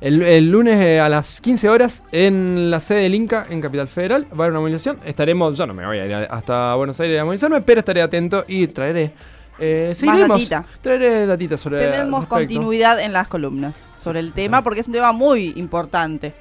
El, 0.01 0.23
el 0.23 0.51
lunes 0.51 0.81
eh, 0.81 0.99
a 0.99 1.11
las 1.11 1.41
15 1.43 1.69
horas 1.69 2.05
en 2.11 2.71
la 2.71 2.81
sede 2.81 3.01
del 3.01 3.15
Inca 3.15 3.47
en 3.51 3.61
Capital 3.61 3.87
Federal 3.87 4.25
va 4.31 4.31
a 4.31 4.35
haber 4.45 4.53
una 4.53 4.61
movilización. 4.61 4.99
Estaremos, 5.05 5.59
yo 5.59 5.67
no 5.67 5.75
me 5.75 5.85
voy 5.85 5.99
a 5.99 6.07
ir 6.07 6.29
hasta 6.31 6.75
Buenos 6.75 6.99
Aires 7.01 7.21
a 7.21 7.25
movilizarme, 7.25 7.61
pero 7.61 7.81
estaré 7.81 8.01
atento 8.01 8.45
y 8.49 8.67
traeré. 8.69 9.13
Eh, 9.59 9.93
seguiremos. 9.95 10.39
datita. 10.39 10.65
Traeré 10.81 11.27
datita 11.27 11.59
sobre 11.59 11.81
Tenemos 11.81 12.27
continuidad 12.27 12.99
en 12.99 13.13
las 13.13 13.29
columnas 13.29 13.77
sobre 14.03 14.21
el 14.21 14.33
tema 14.33 14.63
porque 14.63 14.81
es 14.81 14.87
un 14.87 14.95
tema 14.95 15.13
muy 15.13 15.53
importante. 15.57 16.33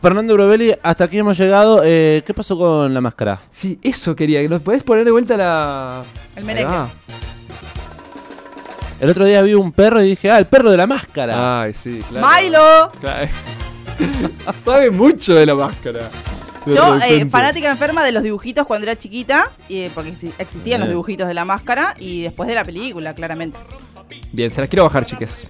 Fernando 0.00 0.34
Brovelli, 0.34 0.74
hasta 0.82 1.04
aquí 1.04 1.18
hemos 1.18 1.38
llegado. 1.38 1.82
Eh, 1.84 2.22
¿Qué 2.26 2.32
pasó 2.34 2.56
con 2.56 2.92
la 2.92 3.00
máscara? 3.00 3.40
Sí, 3.50 3.78
eso 3.82 4.16
quería. 4.16 4.42
¿Nos 4.48 4.62
podés 4.62 4.82
poner 4.82 5.04
de 5.04 5.10
vuelta 5.10 5.36
la. 5.36 6.02
El 6.34 6.44
merengue. 6.44 6.88
El 9.02 9.10
otro 9.10 9.24
día 9.24 9.42
vi 9.42 9.52
un 9.54 9.72
perro 9.72 10.00
y 10.00 10.10
dije, 10.10 10.30
ah, 10.30 10.38
el 10.38 10.46
perro 10.46 10.70
de 10.70 10.76
la 10.76 10.86
máscara. 10.86 11.62
Ay, 11.62 11.74
sí, 11.74 11.98
claro. 12.08 12.26
¡Milo! 12.40 12.92
Claro. 13.00 13.28
Sabe 14.64 14.90
mucho 14.92 15.34
de 15.34 15.44
la 15.44 15.56
máscara. 15.56 16.08
De 16.64 16.72
Yo, 16.76 16.96
eh, 16.98 17.26
fanática 17.26 17.68
enferma 17.68 18.04
de 18.04 18.12
los 18.12 18.22
dibujitos 18.22 18.64
cuando 18.64 18.84
era 18.86 18.96
chiquita, 18.96 19.50
y, 19.68 19.88
porque 19.88 20.12
exi- 20.12 20.32
existían 20.38 20.78
los 20.78 20.88
dibujitos 20.88 21.26
de 21.26 21.34
la 21.34 21.44
máscara 21.44 21.96
y 21.98 22.22
después 22.22 22.48
de 22.48 22.54
la 22.54 22.62
película, 22.64 23.12
claramente. 23.12 23.58
Bien, 24.30 24.52
se 24.52 24.60
las 24.60 24.70
quiero 24.70 24.84
bajar, 24.84 25.04
chiques. 25.04 25.48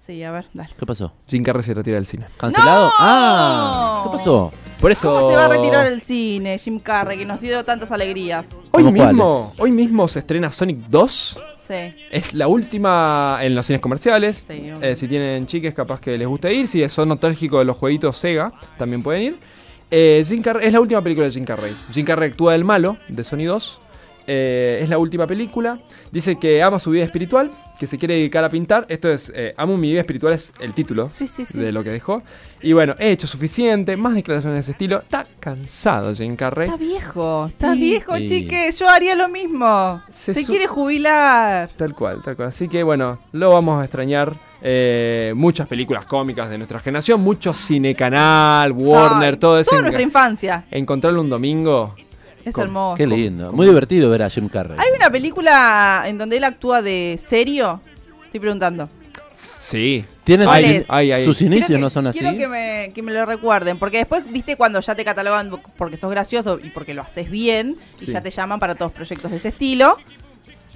Sí, 0.00 0.24
a 0.24 0.32
ver, 0.32 0.46
dale. 0.52 0.70
¿Qué 0.76 0.84
pasó? 0.86 1.12
Jim 1.28 1.44
Carrey 1.44 1.62
se 1.62 1.72
retira 1.72 1.94
del 1.94 2.06
cine. 2.06 2.26
¿Cancelado? 2.36 2.86
¡No! 2.86 2.92
Ah, 2.98 4.00
¿qué 4.10 4.18
pasó? 4.18 4.52
Por 4.80 4.90
eso. 4.90 5.14
¿Cómo 5.14 5.30
se 5.30 5.36
va 5.36 5.44
a 5.44 5.48
retirar 5.48 5.88
del 5.88 6.00
cine, 6.00 6.58
Jim 6.58 6.80
Carrey, 6.80 7.16
que 7.16 7.26
nos 7.26 7.40
dio 7.40 7.64
tantas 7.64 7.92
alegrías? 7.92 8.46
Hoy 8.72 8.82
¿Cómo 8.82 8.90
mismo, 8.90 9.52
hoy 9.56 9.70
mismo 9.70 10.08
se 10.08 10.18
estrena 10.18 10.50
Sonic 10.50 10.78
2. 10.88 11.40
Sí. 11.66 11.94
Es 12.10 12.34
la 12.34 12.48
última 12.48 13.38
en 13.42 13.54
los 13.54 13.66
cines 13.66 13.80
comerciales. 13.80 14.44
Sí, 14.46 14.70
Eh, 14.80 14.94
si 14.96 15.08
tienen 15.08 15.46
chiques, 15.46 15.74
capaz 15.74 16.00
que 16.00 16.16
les 16.16 16.26
gusta 16.28 16.50
ir. 16.50 16.68
Si 16.68 16.86
son 16.88 17.08
nostálgicos 17.08 17.60
de 17.60 17.64
los 17.64 17.76
jueguitos 17.76 18.16
Sega, 18.16 18.52
también 18.78 19.02
pueden 19.02 19.22
ir. 19.22 19.36
Eh, 19.90 20.22
Jim 20.26 20.42
es 20.60 20.72
la 20.72 20.80
última 20.80 21.02
película 21.02 21.26
de 21.26 21.32
Jim 21.32 21.44
Carrey. 21.44 21.76
Jim 21.92 22.04
Carrey 22.04 22.30
actúa 22.30 22.52
del 22.52 22.64
malo 22.64 22.96
de 23.08 23.24
Sony 23.24 23.44
2. 23.46 23.80
Eh, 24.26 24.80
es 24.82 24.88
la 24.88 24.98
última 24.98 25.26
película. 25.26 25.78
Dice 26.10 26.36
que 26.36 26.62
ama 26.62 26.78
su 26.78 26.90
vida 26.90 27.04
espiritual, 27.04 27.50
que 27.78 27.86
se 27.86 27.98
quiere 27.98 28.14
dedicar 28.14 28.42
a 28.44 28.48
pintar. 28.48 28.86
Esto 28.88 29.10
es, 29.10 29.30
eh, 29.34 29.52
amo 29.56 29.76
mi 29.76 29.90
vida 29.90 30.00
espiritual, 30.00 30.32
es 30.32 30.52
el 30.60 30.72
título 30.72 31.08
Sí, 31.08 31.26
sí, 31.28 31.44
sí. 31.44 31.58
de 31.58 31.72
lo 31.72 31.84
que 31.84 31.90
dejó. 31.90 32.22
Y 32.62 32.72
bueno, 32.72 32.94
he 32.98 33.10
hecho 33.10 33.26
suficiente, 33.26 33.96
más 33.96 34.14
declaraciones 34.14 34.56
de 34.56 34.60
ese 34.60 34.70
estilo. 34.72 34.98
Está 35.00 35.26
cansado 35.40 36.14
Jim 36.14 36.36
Carrey. 36.36 36.66
Está 36.66 36.78
viejo, 36.78 37.46
está 37.46 37.74
Y- 37.74 37.78
viejo, 37.80 38.16
y- 38.16 38.28
chiques. 38.28 38.78
Yo 38.78 38.88
haría 38.88 39.14
lo 39.14 39.28
mismo. 39.28 40.00
Se 40.10 40.32
Se, 40.34 40.42
su- 40.44 40.52
quiere 40.52 40.66
jubilar. 40.66 41.70
Tal 41.76 41.94
cual, 41.94 42.22
tal 42.22 42.34
cual. 42.36 42.48
Así 42.48 42.68
que 42.68 42.82
bueno, 42.82 43.18
lo 43.32 43.50
vamos 43.50 43.80
a 43.80 43.84
extrañar. 43.84 44.34
Eh, 44.68 45.32
muchas 45.36 45.68
películas 45.68 46.06
cómicas 46.06 46.48
de 46.48 46.56
nuestra 46.56 46.80
generación, 46.80 47.20
mucho 47.20 47.52
cinecanal, 47.52 48.72
Warner, 48.72 49.34
Ay, 49.34 49.38
todo 49.38 49.60
eso. 49.60 49.70
Toda 49.70 49.82
nuestra 49.82 50.02
infancia. 50.02 50.64
Encontrarlo 50.70 51.20
un 51.20 51.28
domingo. 51.28 51.94
Es 52.46 52.54
Con- 52.54 52.64
hermoso. 52.64 52.96
Qué 52.96 53.06
lindo. 53.06 53.52
Muy 53.52 53.66
divertido 53.66 54.08
ver 54.08 54.22
a 54.22 54.30
Jim 54.30 54.48
Carrey. 54.48 54.78
¿Hay 54.78 54.86
una 54.96 55.10
película 55.10 56.04
en 56.06 56.16
donde 56.16 56.36
él 56.38 56.44
actúa 56.44 56.80
de 56.80 57.18
serio? 57.22 57.80
Estoy 58.24 58.40
preguntando. 58.40 58.88
Sí. 59.34 60.04
Tiene 60.24 60.44
¿Cuál 60.46 60.62
sus, 60.64 60.70
es? 60.72 60.84
Ay, 60.88 61.12
ay. 61.12 61.24
sus 61.24 61.42
inicios, 61.42 61.68
que- 61.68 61.78
¿no 61.78 61.90
son 61.90 62.06
así? 62.06 62.18
Quiero 62.20 62.36
que 62.36 62.48
me, 62.48 62.92
que 62.94 63.02
me 63.02 63.12
lo 63.12 63.26
recuerden, 63.26 63.78
porque 63.78 63.98
después, 63.98 64.22
viste, 64.30 64.56
cuando 64.56 64.80
ya 64.80 64.94
te 64.94 65.04
catalogan 65.04 65.50
porque 65.76 65.96
sos 65.96 66.10
gracioso 66.10 66.58
y 66.62 66.70
porque 66.70 66.94
lo 66.94 67.02
haces 67.02 67.30
bien, 67.30 67.76
y 68.00 68.06
Sí. 68.06 68.12
ya 68.12 68.20
te 68.22 68.30
llaman 68.30 68.58
para 68.58 68.74
todos 68.74 68.92
proyectos 68.92 69.30
de 69.30 69.36
ese 69.36 69.48
estilo, 69.48 69.98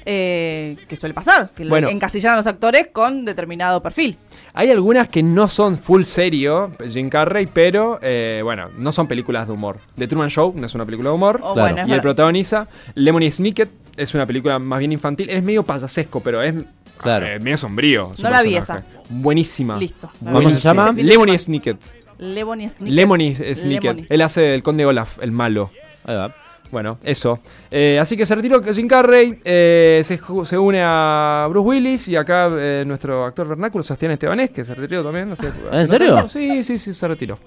eh, 0.05 0.77
que 0.89 0.97
suele 0.97 1.15
pasar, 1.15 1.51
que 1.51 1.65
Bueno. 1.67 1.89
encasillan 1.89 2.35
a 2.35 2.37
los 2.37 2.47
actores 2.47 2.89
con 2.93 3.25
determinado 3.25 3.83
perfil. 3.83 4.17
Hay 4.55 4.71
algunas 4.71 5.09
que 5.09 5.23
no 5.23 5.47
son 5.49 5.79
full 5.79 6.03
serio, 6.03 6.73
Jim 6.91 7.09
Carrey, 7.09 7.47
pero 7.47 7.99
eh, 8.03 8.41
bueno, 8.43 8.69
no 8.77 8.93
son 8.93 9.07
películas 9.07 9.47
de 9.47 9.53
humor. 9.53 9.79
The 9.97 10.07
Truman 10.09 10.29
Show 10.31 10.53
no 10.57 10.67
es 10.67 10.75
una 10.75 10.85
película 10.85 11.11
de 11.11 11.15
humor. 11.15 11.41
Oh, 11.43 11.55
Claro. 11.55 11.69
bueno, 11.75 11.83
es 11.83 11.87
y 11.87 11.91
verdad. 11.91 12.03
protagoniza. 12.03 12.69
Lemony 12.95 13.31
Snicket 13.31 13.71
es 13.97 14.15
una 14.15 14.27
película 14.27 14.59
más 14.59 14.79
bien 14.79 14.93
infantil. 14.93 15.31
Es 15.31 15.43
medio 15.43 15.63
payasesco, 15.63 16.21
pero 16.21 16.43
es 16.43 16.55
Claro. 16.99 17.27
eh, 17.27 17.39
medio 17.39 17.57
sombrío. 17.57 18.13
No 18.23 18.31
la 18.31 18.43
vi 18.43 18.55
personaje. 18.55 18.85
Buenísima. 19.09 19.77
Listo. 19.79 20.11
¿Cómo 20.23 20.51
se 20.51 20.59
llama? 20.59 20.93
Lemony 20.97 21.39
Snicket. 21.39 21.79
Lemony 22.19 22.69
Snicket. 22.69 22.95
Lemony 22.95 23.35
Snicket. 23.55 24.07
Él 24.11 24.21
hace 24.23 24.41
del 24.43 24.63
conde 24.63 24.85
Olaf, 24.85 25.19
el 25.23 25.33
malo. 25.33 25.71
Ahí 26.05 26.17
va. 26.17 26.35
Bueno, 26.71 26.99
eso. 27.03 27.41
Eh, 27.71 27.99
así 28.01 28.17
que 28.17 28.25
se 28.25 28.35
retiró 28.35 28.63
Jim 28.63 28.87
Carrey, 28.87 29.41
eh, 29.45 30.03
se, 30.05 30.21
ju- 30.21 30.45
se 30.45 30.57
une 30.57 30.81
a 30.85 31.47
Bruce 31.51 31.67
Willis 31.69 32.09
y 32.09 32.17
acá 32.17 32.49
eh, 32.53 32.85
nuestro 32.87 33.25
actor 33.25 33.49
vernáculo, 33.49 33.83
Sebastián 33.83 34.13
Estebanés, 34.13 34.51
que 34.51 34.65
se 34.65 34.75
retiró 34.75 35.03
también. 35.03 35.33
hace- 35.33 35.49
hace 35.49 35.81
¿En 35.81 35.89
serio? 35.89 36.29
Sí, 36.29 36.63
sí, 36.63 36.79
sí, 36.79 36.95
se 36.95 37.09
retiró. 37.09 37.39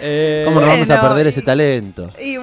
Eh, 0.00 0.42
¿Cómo 0.44 0.60
no 0.60 0.66
vamos 0.66 0.88
a 0.90 1.00
perder 1.00 1.26
y- 1.26 1.28
ese 1.28 1.42
talento? 1.42 2.10
Y 2.22 2.36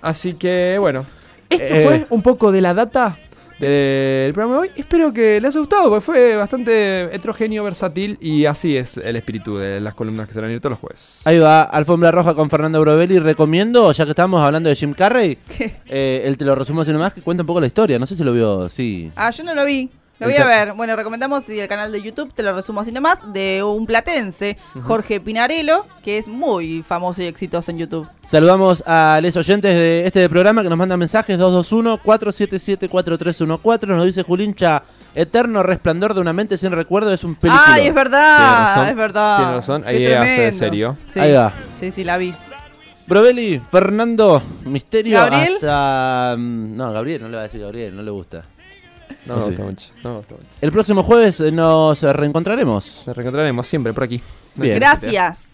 Así 0.00 0.34
que, 0.34 0.76
bueno. 0.78 1.04
Esto 1.50 1.74
Eh. 1.74 1.84
fue 1.84 2.06
un 2.10 2.22
poco 2.22 2.50
de 2.52 2.60
la 2.60 2.72
data 2.74 3.16
del 3.58 4.32
programa 4.32 4.54
de 4.54 4.60
hoy. 4.60 4.70
Espero 4.76 5.12
que 5.12 5.40
les 5.40 5.50
haya 5.50 5.60
gustado, 5.60 5.88
porque 5.88 6.00
fue 6.00 6.36
bastante 6.36 7.14
heterogéneo, 7.14 7.64
versátil 7.64 8.18
y 8.20 8.44
así 8.46 8.76
es 8.76 8.96
el 8.96 9.16
espíritu 9.16 9.56
de 9.56 9.80
las 9.80 9.94
columnas 9.94 10.26
que 10.28 10.34
se 10.34 10.40
van 10.40 10.50
a 10.50 10.52
ir 10.52 10.60
todos 10.60 10.72
los 10.72 10.78
jueves. 10.80 11.22
Ahí 11.24 11.38
va, 11.38 11.62
Alfombra 11.62 12.10
Roja 12.10 12.34
con 12.34 12.50
Fernando 12.50 12.80
Brovelli. 12.80 13.18
Recomiendo, 13.18 13.92
ya 13.92 14.04
que 14.04 14.10
estamos 14.10 14.42
hablando 14.42 14.68
de 14.68 14.76
Jim 14.76 14.92
Carrey, 14.94 15.38
¿qué? 15.56 15.76
eh, 15.86 16.22
él 16.24 16.36
te 16.36 16.44
lo 16.44 16.54
resumo 16.54 16.80
así 16.82 16.92
nomás, 16.92 17.12
que 17.12 17.22
cuenta 17.22 17.42
un 17.42 17.46
poco 17.46 17.60
la 17.60 17.66
historia. 17.66 17.98
No 17.98 18.06
sé 18.06 18.16
si 18.16 18.24
lo 18.24 18.32
vio, 18.32 18.68
sí. 18.68 19.10
Ah, 19.16 19.30
yo 19.30 19.44
no 19.44 19.54
lo 19.54 19.64
vi. 19.64 19.90
Lo 20.20 20.28
voy 20.28 20.36
a 20.36 20.44
ver. 20.44 20.74
Bueno, 20.74 20.94
recomendamos 20.94 21.48
y 21.48 21.58
el 21.58 21.66
canal 21.68 21.90
de 21.90 22.00
YouTube, 22.00 22.32
te 22.32 22.44
lo 22.44 22.54
resumo 22.54 22.80
así 22.80 22.92
nomás, 22.92 23.18
de 23.32 23.64
un 23.64 23.84
platense, 23.84 24.56
Jorge 24.84 25.18
Pinarello, 25.20 25.86
que 26.04 26.18
es 26.18 26.28
muy 26.28 26.84
famoso 26.86 27.20
y 27.22 27.26
exitoso 27.26 27.72
en 27.72 27.78
YouTube. 27.78 28.08
Saludamos 28.24 28.84
a 28.86 29.18
los 29.22 29.36
oyentes 29.36 29.74
de 29.74 30.06
este 30.06 30.28
programa 30.28 30.62
que 30.62 30.68
nos 30.68 30.78
mandan 30.78 30.98
mensajes 31.00 31.36
221-477-4314. 31.38 33.86
Nos 33.88 34.06
dice 34.06 34.22
Julincha, 34.22 34.82
Eterno 35.14 35.62
Resplandor 35.62 36.14
de 36.14 36.20
una 36.20 36.32
mente 36.32 36.56
sin 36.58 36.72
recuerdo 36.72 37.12
es 37.12 37.24
un 37.24 37.34
película. 37.34 37.62
Ay, 37.66 37.86
es 37.88 37.94
verdad, 37.94 38.66
razón, 38.68 38.88
es 38.88 38.96
verdad. 38.96 39.36
tiene 39.36 39.52
razón, 39.52 39.82
Qué 39.82 39.88
ahí 39.88 40.06
hace 40.12 40.52
serio. 40.52 40.96
Sí, 41.06 41.20
Ahí 41.20 41.32
va. 41.32 41.52
Sí, 41.78 41.90
sí, 41.90 42.04
la 42.04 42.16
vi. 42.18 42.34
Brovelli, 43.06 43.60
Fernando, 43.70 44.42
Misterio 44.64 45.18
¿Gabriel? 45.18 45.54
hasta... 45.56 46.36
mm, 46.38 46.74
No, 46.76 46.90
Gabriel, 46.92 47.20
no 47.22 47.28
le 47.28 47.34
va 47.36 47.40
a 47.40 47.42
decir 47.42 47.60
Gabriel, 47.60 47.94
no 47.94 48.02
le 48.02 48.10
gusta. 48.10 48.44
No, 49.26 49.36
No 49.36 49.36
me 49.36 49.42
sé. 49.42 49.48
gusta 49.50 49.64
mucho. 49.64 49.90
No 50.02 50.10
me 50.10 50.16
gusta 50.18 50.34
mucho. 50.34 50.46
El 50.60 50.72
próximo 50.72 51.02
jueves 51.02 51.40
eh, 51.40 51.50
nos 51.52 52.02
reencontraremos. 52.02 53.04
Nos 53.06 53.16
reencontraremos 53.16 53.66
siempre 53.66 53.92
por 53.92 54.04
aquí. 54.04 54.20
Bien. 54.56 54.76
Gracias. 54.76 55.53